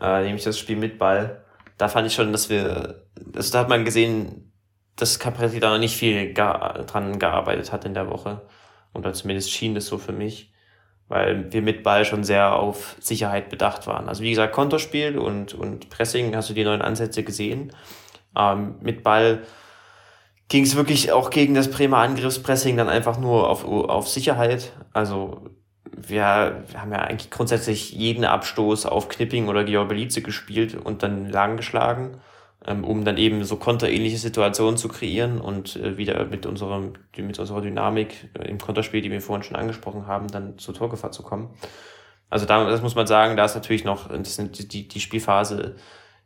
[0.00, 1.44] äh, nämlich das Spiel mit Ball.
[1.78, 4.52] Da fand ich schon, dass wir, also da hat man gesehen,
[4.96, 8.46] dass Capretti da noch nicht viel gar, dran gearbeitet hat in der Woche.
[8.94, 10.52] Oder zumindest schien das so für mich,
[11.06, 14.08] weil wir mit Ball schon sehr auf Sicherheit bedacht waren.
[14.08, 17.72] Also wie gesagt, Konterspiel und, und Pressing, hast du die neuen Ansätze gesehen.
[18.36, 19.42] Ähm, mit Ball
[20.48, 24.72] ging es wirklich auch gegen das Bremer Angriffspressing dann einfach nur auf, auf Sicherheit.
[24.92, 25.42] Also
[25.84, 31.02] wir, wir haben ja eigentlich grundsätzlich jeden Abstoß auf Knipping oder Georg Belize gespielt und
[31.02, 32.18] dann lang geschlagen,
[32.66, 37.38] ähm, um dann eben so konterähnliche Situationen zu kreieren und äh, wieder mit unserem, mit
[37.38, 41.22] unserer Dynamik äh, im Konterspiel, die wir vorhin schon angesprochen haben, dann zur Torgefahr zu
[41.22, 41.50] kommen.
[42.30, 45.76] Also da, das muss man sagen, da ist natürlich noch, das sind die, die Spielphase,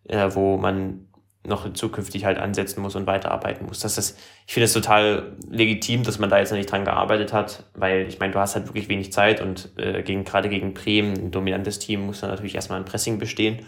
[0.04, 1.08] äh, wo man
[1.44, 3.80] noch zukünftig halt ansetzen muss und weiterarbeiten muss.
[3.80, 7.32] Das ist, ich finde es total legitim, dass man da jetzt noch nicht dran gearbeitet
[7.32, 10.72] hat, weil ich meine, du hast halt wirklich wenig Zeit und äh, gegen, gerade gegen
[10.72, 13.66] Bremen, ein dominantes Team, muss dann natürlich erstmal ein Pressing bestehen.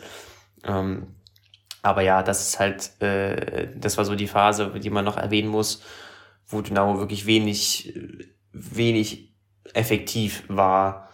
[0.62, 1.16] Ähm,
[1.82, 5.48] aber ja, das ist halt, äh, das war so die Phase, die man noch erwähnen
[5.48, 5.82] muss,
[6.46, 7.92] wo Dynamo wirklich wenig,
[8.52, 9.34] wenig
[9.74, 11.08] effektiv war.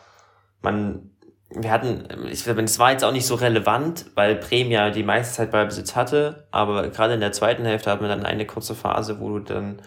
[0.61, 1.10] Man
[1.53, 5.03] wir hatten, ich glaube, es war jetzt auch nicht so relevant, weil Bremen ja die
[5.03, 8.77] meiste Zeit Ballbesitz hatte, aber gerade in der zweiten Hälfte hatten wir dann eine kurze
[8.77, 9.83] Phase, wo du dann,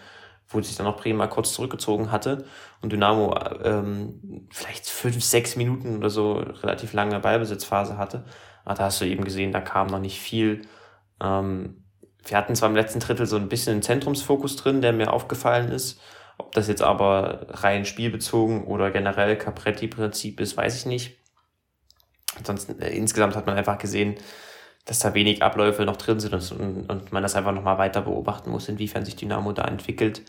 [0.48, 2.44] wo sich dann auch Bremen mal kurz zurückgezogen hatte
[2.82, 8.24] und Dynamo ähm, vielleicht fünf, sechs Minuten oder so relativ lange Ballbesitzphase hatte.
[8.66, 10.62] Aber da hast du eben gesehen, da kam noch nicht viel.
[11.22, 11.84] Ähm,
[12.26, 15.70] wir hatten zwar im letzten Drittel so ein bisschen einen Zentrumsfokus drin, der mir aufgefallen
[15.70, 16.00] ist.
[16.36, 21.23] Ob das jetzt aber rein spielbezogen oder generell Capretti-Prinzip ist, weiß ich nicht.
[22.38, 24.16] Ansonsten, äh, insgesamt hat man einfach gesehen,
[24.84, 28.50] dass da wenig Abläufe noch drin sind und, und man das einfach nochmal weiter beobachten
[28.50, 30.22] muss, inwiefern sich Dynamo da entwickelt.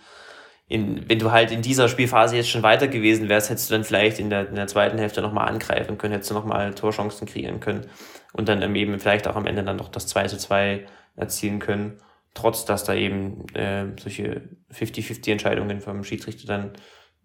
[0.67, 3.83] In, wenn du halt in dieser Spielphase jetzt schon weiter gewesen wärst, hättest du dann
[3.83, 7.59] vielleicht in der, in der zweiten Hälfte nochmal angreifen können, hättest du nochmal Torchancen kreieren
[7.59, 7.85] können
[8.33, 10.85] und dann eben vielleicht auch am Ende dann doch das 2 zu 2
[11.15, 11.99] erzielen können,
[12.33, 16.73] trotz dass da eben äh, solche 50-50 Entscheidungen vom Schiedsrichter dann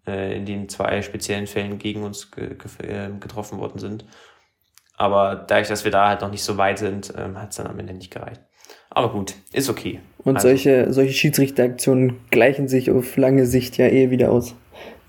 [0.05, 4.05] äh, in den zwei speziellen Fällen gegen uns ge ge äh, getroffen worden sind.
[5.01, 7.65] Aber dadurch, dass wir da halt noch nicht so weit sind, ähm, hat es dann
[7.65, 8.39] am Ende nicht gereicht.
[8.91, 9.99] Aber gut, ist okay.
[10.19, 10.49] Und also.
[10.49, 14.53] solche, solche Schiedsrichteraktionen gleichen sich auf lange Sicht ja eh wieder aus.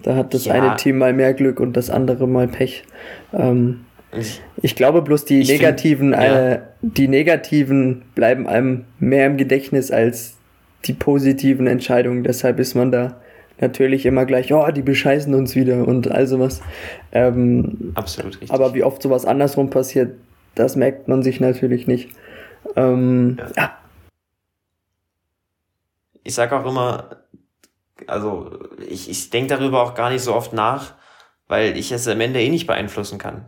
[0.03, 0.55] Da hat das ja.
[0.55, 2.85] eine Team mal mehr Glück und das andere mal Pech.
[3.35, 3.85] Ähm,
[4.63, 6.53] ich glaube bloß die negativen, find, ja.
[6.53, 10.39] äh, die negativen bleiben einem mehr im Gedächtnis als
[10.87, 12.25] die positiven Entscheidungen.
[12.25, 13.21] Deshalb ist man da
[13.61, 16.63] natürlich immer gleich, oh, die bescheißen uns wieder und all sowas.
[17.13, 18.51] Ähm, Absolut richtig.
[18.51, 20.17] Aber wie oft sowas andersrum passiert,
[20.55, 22.11] das merkt man sich natürlich nicht.
[22.77, 23.51] Ähm, ja.
[23.57, 23.79] ja.
[26.25, 27.23] Ich sag auch immer,
[28.07, 30.95] also ich, ich denke darüber auch gar nicht so oft nach,
[31.49, 33.47] weil ich es am Ende eh nicht beeinflussen kann.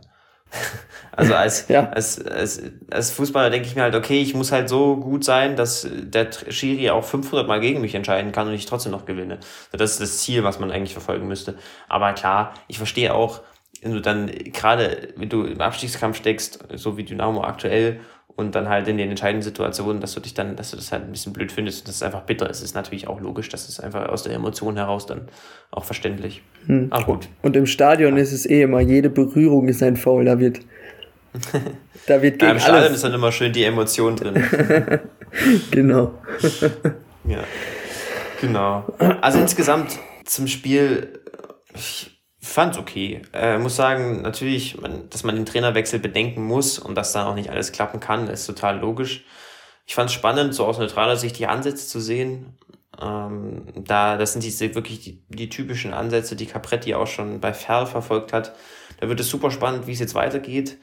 [1.17, 1.89] Also als, ja.
[1.91, 5.55] als, als, als Fußballer denke ich mir halt, okay, ich muss halt so gut sein,
[5.55, 9.39] dass der Schiri auch 500 Mal gegen mich entscheiden kann und ich trotzdem noch gewinne.
[9.71, 11.55] Das ist das Ziel, was man eigentlich verfolgen müsste.
[11.87, 13.39] Aber klar, ich verstehe auch,
[13.81, 18.67] wenn du dann gerade, wenn du im Abstiegskampf steckst, so wie Dynamo aktuell, und dann
[18.67, 21.33] halt in den entscheidenden Situationen, dass du dich dann, dass du das halt ein bisschen
[21.33, 24.09] blöd findest und dass es einfach bitter ist, ist natürlich auch logisch, dass es einfach
[24.09, 25.29] aus der Emotion heraus dann
[25.71, 26.41] auch verständlich.
[26.65, 26.87] Hm.
[26.89, 27.29] Aber gut.
[27.41, 28.23] Und im Stadion ja.
[28.23, 30.59] ist es eh immer, jede Berührung ist ein Foul, da wird
[32.07, 32.95] da wird gegen ja, Im Stadion alles.
[32.95, 34.41] ist dann immer schön die Emotion drin.
[35.71, 36.13] genau.
[37.25, 37.43] ja.
[38.41, 38.85] Genau.
[39.21, 41.19] Also insgesamt zum Spiel,
[41.73, 42.14] ich
[42.45, 43.21] fand's okay.
[43.33, 47.35] Äh, muss sagen, natürlich, man, dass man den Trainerwechsel bedenken muss und dass da auch
[47.35, 49.25] nicht alles klappen kann, ist total logisch.
[49.85, 52.57] Ich fand's spannend, so aus neutraler Sicht die Ansätze zu sehen.
[53.01, 57.53] Ähm, da, das sind diese wirklich die, die typischen Ansätze, die Capretti auch schon bei
[57.53, 58.55] Ferl verfolgt hat.
[58.99, 60.77] Da wird es super spannend, wie es jetzt weitergeht.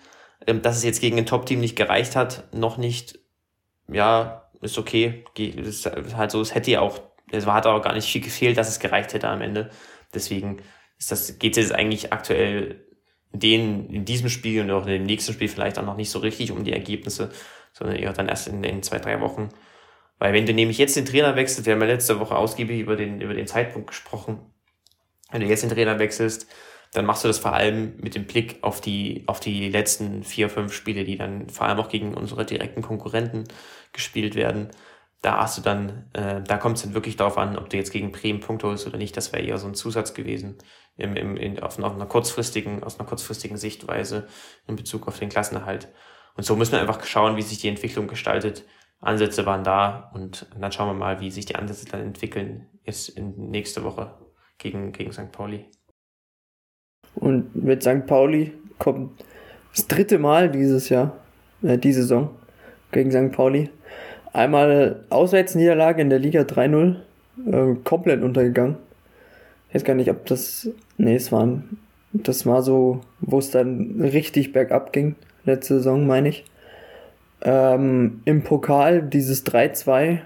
[0.47, 3.19] Ähm, dass es jetzt gegen ein Top-Team nicht gereicht hat, noch nicht,
[3.89, 5.25] ja, ist okay.
[5.37, 5.87] ist
[6.17, 7.01] halt so, es hätte ja auch,
[7.31, 9.71] es hat auch gar nicht viel gefehlt, dass es gereicht hätte am Ende.
[10.15, 10.59] Deswegen
[11.03, 12.87] ist das, geht es jetzt eigentlich aktuell
[13.33, 16.11] in, den, in diesem Spiel und auch in dem nächsten Spiel vielleicht auch noch nicht
[16.11, 17.33] so richtig um die Ergebnisse,
[17.73, 19.49] sondern eher dann erst in, in zwei, drei Wochen.
[20.21, 22.95] Weil wenn du nämlich jetzt den Trainer wechselst, wir haben ja letzte Woche ausgiebig über
[22.95, 24.39] den, über den Zeitpunkt gesprochen,
[25.33, 26.47] wenn du jetzt den Trainer wechselst,
[26.93, 30.49] dann machst du das vor allem mit dem Blick auf die, auf die letzten vier,
[30.49, 33.45] fünf Spiele, die dann vor allem auch gegen unsere direkten Konkurrenten
[33.93, 34.69] gespielt werden.
[35.21, 37.91] Da hast du dann, äh, da kommt es dann wirklich darauf an, ob du jetzt
[37.91, 39.17] gegen Bremen Punkte holst oder nicht.
[39.17, 40.59] Das wäre eher so ein Zusatz gewesen
[40.97, 44.27] im, im, in, auf, einer kurzfristigen, aus einer kurzfristigen Sichtweise
[44.67, 45.89] in Bezug auf den Klassenerhalt.
[46.37, 48.65] Und so müssen wir einfach schauen, wie sich die Entwicklung gestaltet.
[49.01, 53.09] Ansätze waren da und dann schauen wir mal, wie sich die Ansätze dann entwickeln jetzt
[53.11, 54.15] in nächste Woche
[54.59, 55.33] gegen, gegen St.
[55.33, 55.67] Pauli.
[57.15, 58.07] Und mit St.
[58.07, 59.23] Pauli kommt
[59.75, 61.17] das dritte Mal dieses Jahr,
[61.63, 62.31] äh, die Saison
[62.91, 63.33] gegen St.
[63.33, 63.71] Pauli.
[64.33, 66.97] Einmal Auswärtsniederlage in der Liga 3-0,
[67.47, 68.77] äh, komplett untergegangen.
[69.73, 70.69] Ich weiß gar nicht, ob das,
[70.99, 71.63] nee, es war,
[72.13, 75.15] das war so, wo es dann richtig bergab ging,
[75.45, 76.45] letzte Saison, meine ich.
[77.41, 80.21] Ähm, Im Pokal dieses 3-2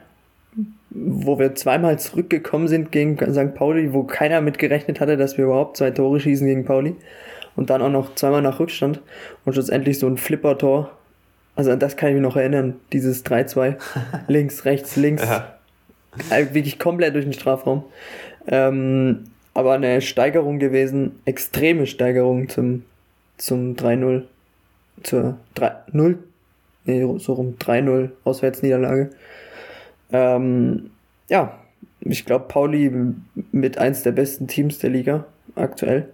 [0.98, 3.54] wo wir zweimal zurückgekommen sind gegen St.
[3.54, 6.96] Pauli, wo keiner mit gerechnet hatte, dass wir überhaupt zwei Tore schießen gegen Pauli.
[7.54, 9.00] Und dann auch noch zweimal nach Rückstand
[9.44, 10.90] und schlussendlich so ein Flipper-Tor.
[11.54, 13.76] Also an das kann ich mich noch erinnern, dieses 3-2.
[14.28, 15.22] links, rechts, links.
[15.22, 15.54] Ja.
[16.30, 17.84] Also wirklich komplett durch den Strafraum.
[18.46, 19.24] Ähm,
[19.56, 22.82] aber eine Steigerung gewesen, extreme Steigerung zum,
[23.38, 24.24] zum 3-0.
[25.02, 26.16] Zur 3-0,
[26.84, 29.10] nee, so rum 3-0 Auswärtsniederlage.
[30.12, 30.90] Ähm,
[31.30, 31.58] ja,
[32.00, 32.92] ich glaube, Pauli
[33.50, 36.10] mit eins der besten Teams der Liga aktuell.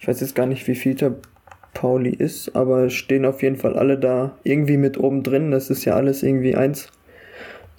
[0.00, 1.16] Ich weiß jetzt gar nicht, wie viel der
[1.74, 5.50] Pauli ist, aber stehen auf jeden Fall alle da irgendwie mit oben drin.
[5.50, 6.90] Das ist ja alles irgendwie eins.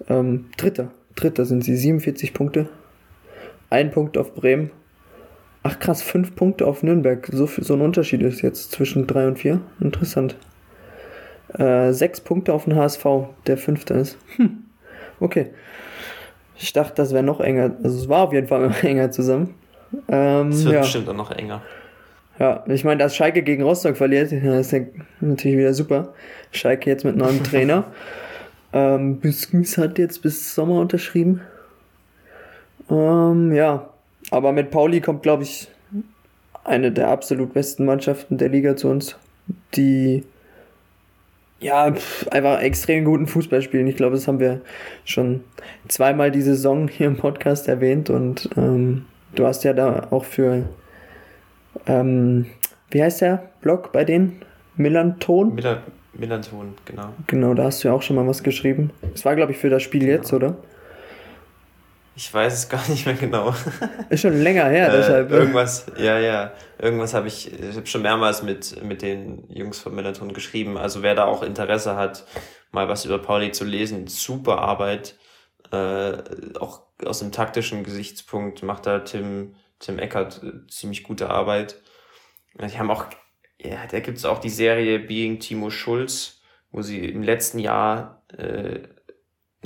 [0.10, 0.92] Ähm, Dritter.
[1.16, 1.76] Dritter sind sie.
[1.76, 2.70] 47 Punkte.
[3.72, 4.70] Ein Punkt auf Bremen.
[5.70, 7.28] Ach krass, fünf Punkte auf Nürnberg.
[7.30, 9.60] So, so ein Unterschied ist jetzt zwischen drei und vier.
[9.82, 10.38] Interessant.
[11.58, 13.06] Äh, sechs Punkte auf den HSV,
[13.48, 14.18] der fünfte ist.
[14.38, 14.64] Hm.
[15.20, 15.48] Okay.
[16.56, 17.76] Ich dachte, das wäre noch enger.
[17.84, 19.56] Also es war auf jeden Fall enger zusammen.
[20.08, 20.80] Ähm, es wird ja.
[20.82, 21.62] bestimmt auch noch enger.
[22.40, 24.80] Ja, ich meine, dass Schalke gegen Rostock verliert, das ist ja
[25.20, 26.14] natürlich wieder super.
[26.52, 27.84] Schalke jetzt mit neuem Trainer.
[28.72, 31.42] ähm, Büskens hat jetzt bis Sommer unterschrieben.
[32.90, 33.90] Ähm, ja,
[34.32, 35.68] aber mit Pauli kommt, glaube ich,
[36.64, 39.16] eine der absolut besten Mannschaften der Liga zu uns,
[39.76, 40.24] die
[41.60, 43.88] ja, pff, einfach extrem guten Fußball spielen.
[43.88, 44.62] Ich glaube, das haben wir
[45.06, 45.44] schon
[45.88, 50.64] zweimal die Saison hier im Podcast erwähnt und ähm, du hast ja da auch für,
[51.88, 52.46] ähm,
[52.92, 54.42] wie heißt der Blog bei denen?
[54.76, 55.56] Millanton?
[55.56, 55.82] Miller,
[56.14, 57.10] Millanton, genau.
[57.26, 58.92] Genau, da hast du ja auch schon mal was geschrieben.
[59.14, 60.14] Das war, glaube ich, für das Spiel genau.
[60.14, 60.56] jetzt, oder?
[62.18, 63.54] Ich weiß es gar nicht mehr genau.
[64.10, 65.30] Ist schon länger her, äh, deshalb.
[65.30, 65.38] Ne?
[65.38, 66.52] Irgendwas, ja, ja.
[66.80, 70.80] Irgendwas habe ich, ich habe schon mehrmals mit, mit den Jungs von Melaton geschrieben.
[70.80, 72.26] Also wer da auch Interesse hat,
[72.72, 75.16] mal was über Pauli zu lesen, super Arbeit.
[75.72, 76.14] Äh,
[76.60, 81.80] auch aus dem taktischen Gesichtspunkt macht da Tim, Tim Eckert äh, ziemlich gute Arbeit.
[82.60, 83.06] Die haben auch,
[83.62, 86.42] ja, da gibt's auch die Serie Being Timo Schulz,
[86.72, 88.80] wo sie im letzten Jahr äh,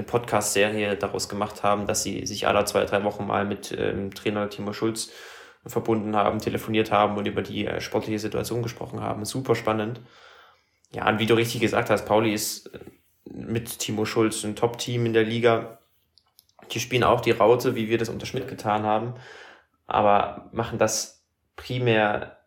[0.02, 4.14] eine Podcast-Serie daraus gemacht haben, dass sie sich alle zwei, drei Wochen mal mit ähm,
[4.14, 5.12] Trainer Timo Schulz
[5.66, 9.26] verbunden haben, telefoniert haben und über die äh, sportliche Situation gesprochen haben.
[9.26, 10.02] Super spannend.
[10.91, 12.80] Ja, und wie du richtig gesagt hast, Pauli ist äh,
[13.26, 15.80] mit Timo Schulz ein Top-Team in der Liga.
[16.72, 19.16] Die spielen auch die Raute, wie wir das unter Schmidt getan haben,
[19.88, 21.26] aber machen das
[21.56, 22.41] primär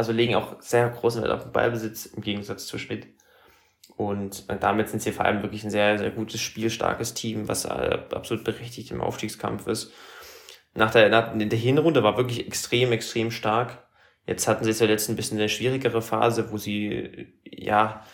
[0.00, 3.06] also legen auch sehr großen Wert auf den Ballbesitz im Gegensatz zu Schmidt.
[3.96, 7.64] Und äh, damit sind sie vor allem wirklich ein sehr, sehr gutes, spielstarkes Team, was
[7.64, 9.92] äh, absolut berechtigt im Aufstiegskampf ist.
[10.74, 13.86] Nach der, nach der Hinrunde war wirklich extrem, extrem stark.
[14.26, 18.04] Jetzt hatten sie zuletzt ein bisschen eine schwierigere Phase, wo sie, ja,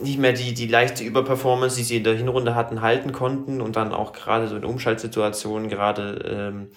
[0.00, 3.76] nicht mehr die, die leichte Überperformance, die sie in der Hinrunde hatten, halten konnten und
[3.76, 6.70] dann auch gerade so in Umschaltsituationen, gerade ähm,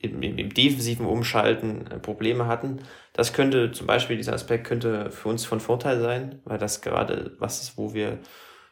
[0.00, 2.80] im, im, im defensiven Umschalten äh, Probleme hatten.
[3.12, 7.36] Das könnte zum Beispiel, dieser Aspekt könnte für uns von Vorteil sein, weil das gerade
[7.38, 8.18] was ist, wo wir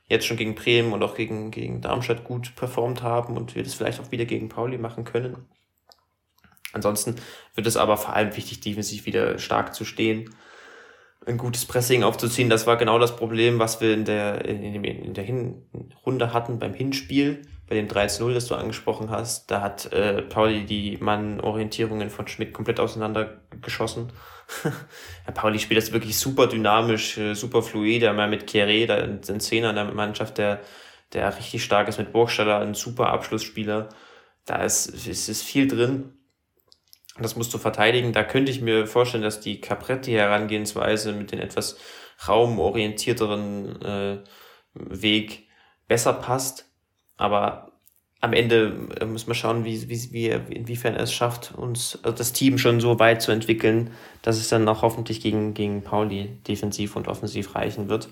[0.06, 3.74] jetzt schon gegen Bremen und auch gegen, gegen Darmstadt gut performt haben und wir das
[3.74, 5.48] vielleicht auch wieder gegen Pauli machen können.
[6.72, 7.16] Ansonsten
[7.54, 10.34] wird es aber vor allem wichtig, defensiv wieder stark zu stehen,
[11.24, 12.50] ein gutes Pressing aufzuziehen.
[12.50, 16.74] Das war genau das Problem, was wir in der, in, in der Hinrunde hatten beim
[16.74, 22.28] Hinspiel bei dem 3-0, das du angesprochen hast, da hat äh, Pauli die Mann-Orientierungen von
[22.28, 24.12] Schmidt komplett auseinandergeschossen.
[24.64, 29.42] ja, Pauli spielt das wirklich super dynamisch, äh, super fluide, einmal mit Kieré, da sind
[29.42, 30.60] Zehner in der Mannschaft, der,
[31.14, 33.88] der richtig stark ist mit Burgstaller, ein super Abschlussspieler.
[34.44, 36.12] Da ist, ist, ist viel drin.
[37.18, 38.12] Das musst du verteidigen.
[38.12, 41.78] Da könnte ich mir vorstellen, dass die Capretti-Herangehensweise mit den etwas
[42.28, 44.24] raumorientierteren äh,
[44.74, 45.48] Weg
[45.86, 46.73] besser passt.
[47.16, 47.72] Aber
[48.24, 52.16] am Ende äh, muss man schauen, wie, wie, wie, inwiefern er es schafft, uns also
[52.16, 53.90] das Team schon so weit zu entwickeln,
[54.22, 58.08] dass es dann auch hoffentlich gegen, gegen Pauli defensiv und offensiv reichen wird.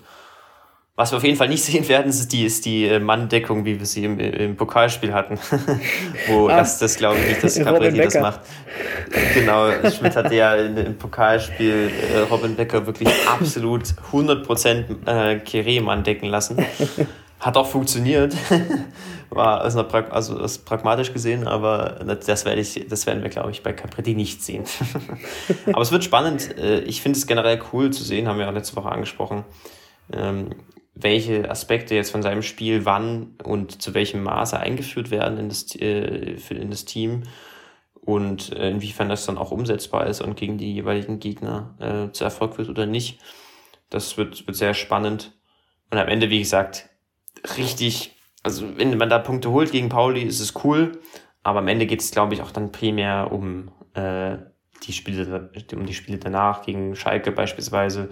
[0.95, 3.79] Was wir auf jeden Fall nicht sehen werden, ist die, ist die äh, Manndeckung, wie
[3.79, 5.39] wir sie im, im Pokalspiel hatten.
[6.27, 8.41] Wo ah, das, das glaube ich nicht, dass Capretti das macht.
[9.33, 16.29] Genau, Schmidt hatte ja im Pokalspiel äh, Robin Becker wirklich absolut 100% äh, Kere-Mann decken
[16.29, 16.63] lassen.
[17.43, 18.33] Hat auch funktioniert.
[19.29, 23.63] War also, also das pragmatisch gesehen, aber das, werde ich, das werden wir, glaube ich,
[23.63, 24.63] bei Capretti nicht sehen.
[25.65, 26.57] aber es wird spannend.
[26.57, 29.43] Äh, ich finde es generell cool zu sehen, haben wir auch letzte Woche angesprochen,
[30.13, 30.51] ähm,
[30.95, 35.75] welche Aspekte jetzt von seinem Spiel wann und zu welchem Maße eingeführt werden in das,
[35.75, 37.23] äh, in das Team
[37.99, 42.57] und äh, inwiefern das dann auch umsetzbar ist und gegen die jeweiligen Gegner zu Erfolg
[42.57, 43.19] wird oder nicht.
[43.89, 45.33] Das wird, wird sehr spannend.
[45.91, 46.89] Und am Ende, wie gesagt,
[47.57, 50.99] richtig, also wenn man da Punkte holt gegen Pauli, ist es cool,
[51.43, 54.37] aber am Ende geht es, glaube ich, auch dann primär um äh,
[54.83, 58.09] die Spiele, um die Spiele danach, gegen Schalke beispielsweise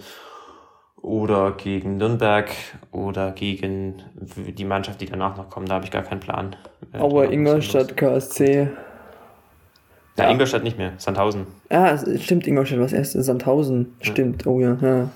[1.02, 2.50] oder gegen Nürnberg
[2.92, 5.70] oder gegen die Mannschaft, die danach noch kommt.
[5.70, 6.56] Da habe ich gar keinen Plan.
[6.94, 8.70] Aber Ingolstadt, KSC.
[10.18, 11.48] Ja, ja, Ingolstadt nicht mehr, Sandhausen.
[11.72, 14.12] Ja, stimmt, Ingolstadt was erst, Sandhausen, ja.
[14.12, 14.78] stimmt, oh ja.
[14.82, 15.10] Ja,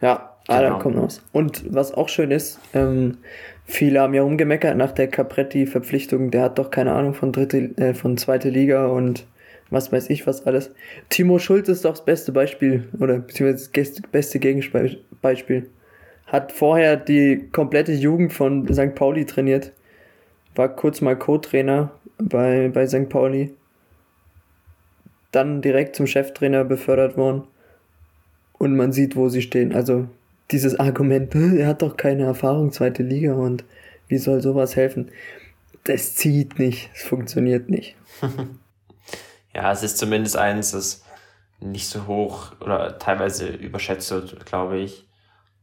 [0.00, 0.74] ja Ah, genau.
[0.74, 1.22] da kommt was.
[1.32, 3.18] Und was auch schön ist, ähm,
[3.64, 7.94] viele haben ja rumgemeckert nach der Capretti-Verpflichtung, der hat doch keine Ahnung von dritte, äh,
[7.94, 9.24] von zweite Liga und
[9.70, 10.70] was weiß ich was alles.
[11.08, 15.70] Timo Schulz ist doch das beste Beispiel, oder beziehungsweise das beste Gegenbeispiel.
[16.26, 18.94] Hat vorher die komplette Jugend von St.
[18.94, 19.72] Pauli trainiert.
[20.54, 23.08] War kurz mal Co-Trainer bei, bei St.
[23.08, 23.54] Pauli.
[25.30, 27.44] Dann direkt zum Cheftrainer befördert worden.
[28.58, 29.74] Und man sieht, wo sie stehen.
[29.74, 30.06] Also
[30.52, 33.64] dieses Argument, er hat doch keine Erfahrung, zweite Liga und
[34.08, 35.10] wie soll sowas helfen?
[35.84, 37.96] Das zieht nicht, es funktioniert nicht.
[39.54, 41.04] ja, es ist zumindest eins, das
[41.60, 45.08] nicht so hoch oder teilweise überschätzt wird, glaube ich.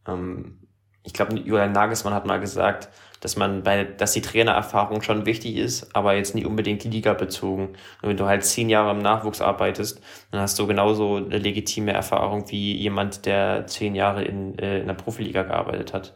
[0.08, 0.60] Ähm,
[1.04, 2.90] ich glaube, Julian Nagelsmann hat mal gesagt,
[3.22, 7.70] dass man bei, dass die Trainererfahrung schon wichtig ist, aber jetzt nicht unbedingt Liga bezogen.
[8.02, 11.92] Und wenn du halt zehn Jahre im Nachwuchs arbeitest, dann hast du genauso eine legitime
[11.92, 16.16] Erfahrung wie jemand, der zehn Jahre in, äh, in der Profiliga gearbeitet hat.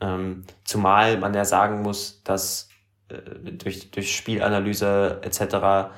[0.00, 2.68] Ähm, zumal man ja sagen muss, dass
[3.08, 5.94] äh, durch, durch Spielanalyse etc.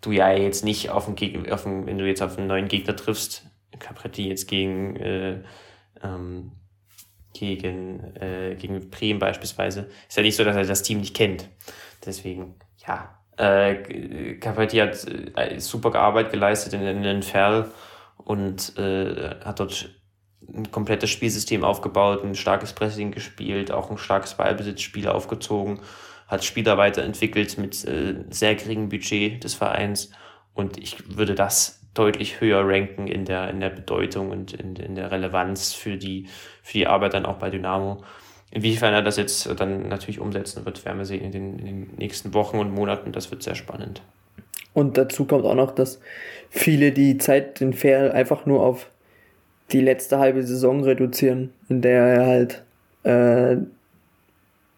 [0.00, 2.68] du ja jetzt nicht auf den Gegner, auf den, wenn du jetzt auf einen neuen
[2.68, 3.46] Gegner triffst,
[3.78, 5.42] Capretti jetzt gegen äh,
[6.02, 6.52] ähm,
[7.32, 11.48] gegen, äh, gegen Bremen beispielsweise, ist ja nicht so, dass er das Team nicht kennt.
[12.04, 12.56] Deswegen,
[12.86, 15.06] ja, äh, Capetti hat
[15.36, 17.72] äh, super gearbeitet geleistet in, in den Ferl
[18.18, 19.90] und äh, hat dort
[20.52, 25.80] ein komplettes Spielsystem aufgebaut, ein starkes Pressing gespielt, auch ein starkes Ballbesitzspiel aufgezogen,
[26.26, 30.10] hat Spieler weiterentwickelt mit äh, sehr geringem Budget des Vereins.
[30.54, 34.94] Und ich würde das deutlich höher ranken in der, in der Bedeutung und in, in
[34.94, 36.26] der Relevanz für die,
[36.62, 38.02] für die Arbeit dann auch bei Dynamo.
[38.50, 41.90] Inwiefern er das jetzt dann natürlich umsetzen wird, werden wir sehen in den, in den
[41.96, 43.12] nächsten Wochen und Monaten.
[43.12, 44.02] Das wird sehr spannend.
[44.74, 46.00] Und dazu kommt auch noch, dass
[46.50, 48.88] viele die Zeit den Fair einfach nur auf
[49.72, 52.62] die letzte halbe Saison reduzieren, in der er halt
[53.04, 53.56] äh,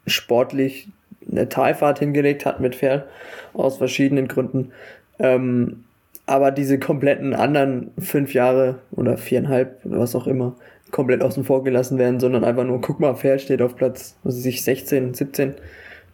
[0.06, 0.88] sportlich
[1.30, 3.06] eine Talfahrt hingelegt hat mit Fair
[3.54, 4.72] aus verschiedenen Gründen.
[5.18, 5.84] Ähm,
[6.26, 10.56] aber diese kompletten anderen fünf Jahre oder viereinhalb oder was auch immer
[10.90, 14.36] komplett außen vor gelassen werden, sondern einfach nur, guck mal, Fair steht auf Platz, was
[14.36, 15.54] weiß ich, 16, 17.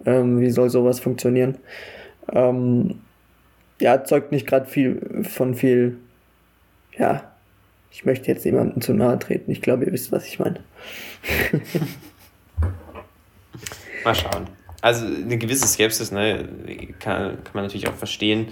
[0.07, 1.59] Ähm, wie soll sowas funktionieren?
[2.33, 3.01] Ähm,
[3.79, 5.99] ja, zeugt nicht gerade viel von viel,
[6.97, 7.31] ja,
[7.91, 9.51] ich möchte jetzt niemandem zu nahe treten.
[9.51, 10.61] Ich glaube, ihr wisst, was ich meine.
[14.05, 14.47] Mal schauen.
[14.81, 16.49] Also eine gewisse Skepsis, ne,
[17.01, 18.49] kann, kann man natürlich auch verstehen.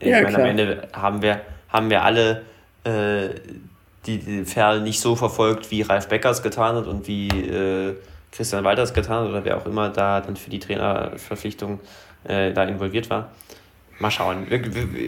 [0.00, 0.42] Ich ja, meine, klar.
[0.42, 2.42] am Ende haben wir, haben wir alle
[2.84, 3.28] äh,
[4.06, 7.94] die, die Ferl nicht so verfolgt, wie Ralf Beckers getan hat und wie äh,
[8.32, 11.80] Christian Walters getan hat oder wer auch immer da dann für die Trainerverpflichtung
[12.24, 13.30] äh, da involviert war.
[13.98, 14.46] Mal schauen.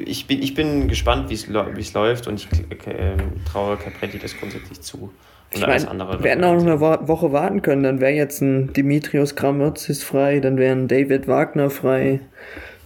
[0.05, 2.49] Ich bin, ich bin gespannt, wie es läuft und ich
[2.87, 3.17] äh,
[3.51, 5.11] traue Capretti das grundsätzlich zu.
[5.55, 8.73] Und ich meine, wir hätten auch noch eine Woche warten können, dann wäre jetzt ein
[8.73, 12.21] Dimitrios Gramotzis frei, dann wäre ein David Wagner frei.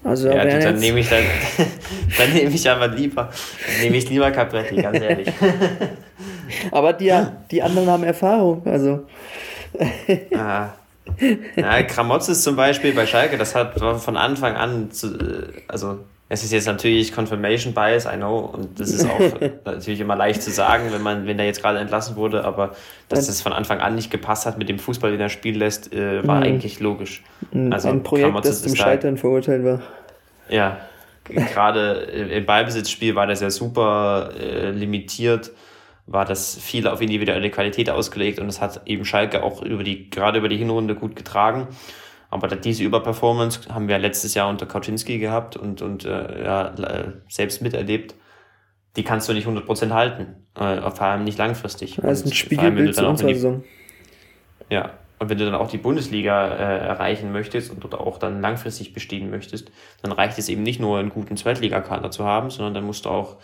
[0.07, 1.25] Also ja, dann, dann nehme ich dann,
[2.19, 3.31] dann nehme ich aber lieber,
[3.83, 5.29] nehme ich lieber Capretti, ganz ehrlich.
[6.71, 7.13] aber die,
[7.51, 9.07] die anderen haben Erfahrung, also.
[10.35, 10.69] ah.
[11.57, 15.09] Ja, Kramotzes zum Beispiel bei Schalke, das hat von Anfang an, zu,
[15.69, 19.21] also es ist jetzt natürlich Confirmation Bias, I know, und das ist auch
[19.65, 22.75] natürlich immer leicht zu sagen, wenn man, wenn er jetzt gerade entlassen wurde, aber
[23.09, 25.93] dass das von Anfang an nicht gepasst hat mit dem Fußball, den er spielen lässt,
[25.93, 26.43] äh, war mhm.
[26.43, 27.23] eigentlich logisch.
[27.71, 29.83] Also Ein Projekt, das zum Scheitern verurteilt war.
[30.49, 30.79] Ja,
[31.25, 35.53] gerade im Ballbesitzspiel war das ja super äh, limitiert
[36.07, 40.09] war das viel auf individuelle Qualität ausgelegt und es hat eben Schalke auch über die,
[40.09, 41.67] gerade über die Hinrunde gut getragen.
[42.31, 46.75] Aber diese Überperformance haben wir letztes Jahr unter Kauczynski gehabt und, und äh, ja,
[47.29, 48.15] selbst miterlebt.
[48.97, 51.97] Die kannst du nicht 100% halten, äh, vor allem nicht langfristig.
[51.97, 53.65] Das ist ein Spiegelbild zu unserer Saison.
[54.71, 58.41] Ja, und wenn du dann auch die Bundesliga äh, erreichen möchtest und dort auch dann
[58.41, 59.71] langfristig bestehen möchtest,
[60.03, 63.11] dann reicht es eben nicht nur einen guten Zweitligakader zu haben, sondern dann musst du
[63.11, 63.37] auch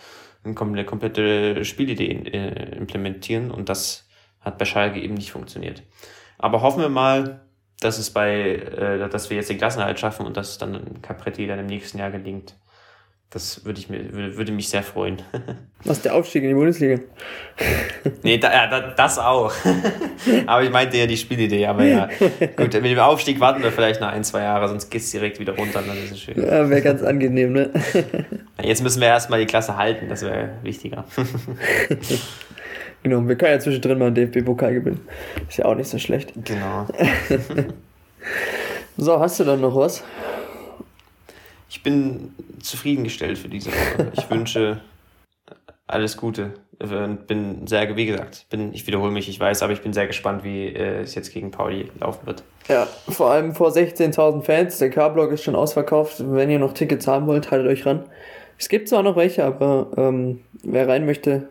[0.43, 4.07] eine komplette Spielidee äh, implementieren und das
[4.41, 5.83] hat bei Schalke eben nicht funktioniert.
[6.37, 7.42] Aber hoffen wir mal,
[7.83, 11.47] dass es bei, äh, dass wir jetzt den Klassenerhalt schaffen und dass es dann Capretti
[11.47, 12.55] dann im nächsten Jahr gelingt.
[13.33, 15.19] Das würde ich mir, würde, mich sehr freuen.
[15.85, 16.99] Was der Aufstieg in die Bundesliga?
[18.21, 19.51] nee, da, ja, da, das auch.
[20.45, 21.65] aber ich meinte ja die Spielidee.
[21.65, 22.09] Aber ja,
[22.55, 25.39] gut, mit dem Aufstieg warten wir vielleicht noch ein, zwei Jahre, sonst geht es direkt
[25.39, 26.45] wieder runter dann ist es schön.
[26.45, 27.71] Ja, wäre ganz angenehm, ne?
[28.61, 31.05] Jetzt müssen wir erstmal die Klasse halten, das wäre wichtiger.
[33.03, 35.01] Genau, wir können ja zwischendrin mal einen DFB-Pokal gewinnen.
[35.47, 36.33] Ist ja auch nicht so schlecht.
[36.43, 36.87] Genau.
[38.97, 40.03] so, hast du dann noch was?
[41.73, 44.11] ich bin zufriedengestellt für diese Woche.
[44.15, 44.79] Ich wünsche
[45.87, 46.51] alles Gute.
[46.79, 50.05] Und bin sehr, wie gesagt, bin, ich wiederhole mich, ich weiß, aber ich bin sehr
[50.05, 52.43] gespannt, wie äh, es jetzt gegen Pauli laufen wird.
[52.67, 54.77] Ja, vor allem vor 16.000 Fans.
[54.77, 56.17] Der K-Block ist schon ausverkauft.
[56.19, 58.03] Wenn ihr noch Tickets haben wollt, haltet euch ran.
[58.59, 61.47] Es gibt zwar noch welche, aber ähm, wer rein möchte,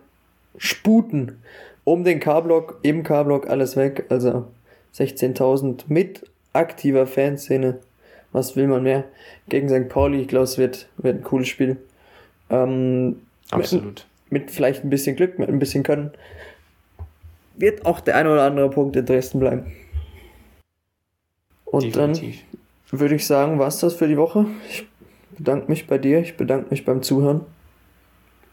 [0.57, 1.42] sputen.
[1.84, 4.07] Um den K-Block, im K-Block, alles weg.
[4.09, 4.46] Also
[4.94, 7.80] 16.000 mit aktiver Fanszene
[8.32, 9.05] was will man mehr?
[9.48, 9.88] Gegen St.
[9.88, 11.76] Pauli, ich glaube, es wird, wird ein cooles Spiel.
[12.50, 14.07] Ähm, Absolut.
[14.30, 16.11] Mit, mit, vielleicht ein bisschen Glück, mit ein bisschen Können,
[17.57, 19.72] wird auch der ein oder andere Punkt in Dresden bleiben.
[21.66, 22.42] Und Definitiv.
[22.90, 24.46] dann würde ich sagen, war es das für die Woche.
[24.68, 24.86] Ich
[25.36, 27.42] bedanke mich bei dir, ich bedanke mich beim Zuhören.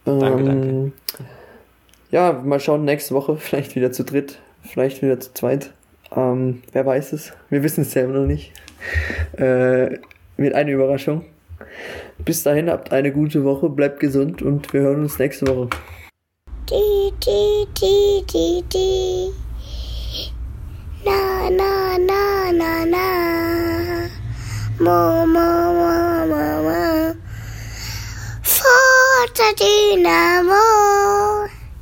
[0.05, 0.91] Danke, ähm, danke.
[2.12, 5.72] Ja, mal schauen, nächste Woche vielleicht wieder zu dritt, vielleicht wieder zu zweit.
[6.16, 7.34] Ähm, wer weiß es?
[7.49, 8.53] Wir wissen es selber noch nicht.
[9.34, 9.99] Äh,
[10.38, 11.26] wird eine Überraschung.
[12.18, 15.70] Bis dahin habt eine gute Woche, bleibt gesund und wir hören uns nächste Woche.
[16.70, 19.34] Die, die, die, die, die.
[21.03, 24.07] Na, na, na, na, na.
[24.80, 27.14] Mo, mo, mo, mo, mo.
[28.41, 31.59] Forza Dynamo.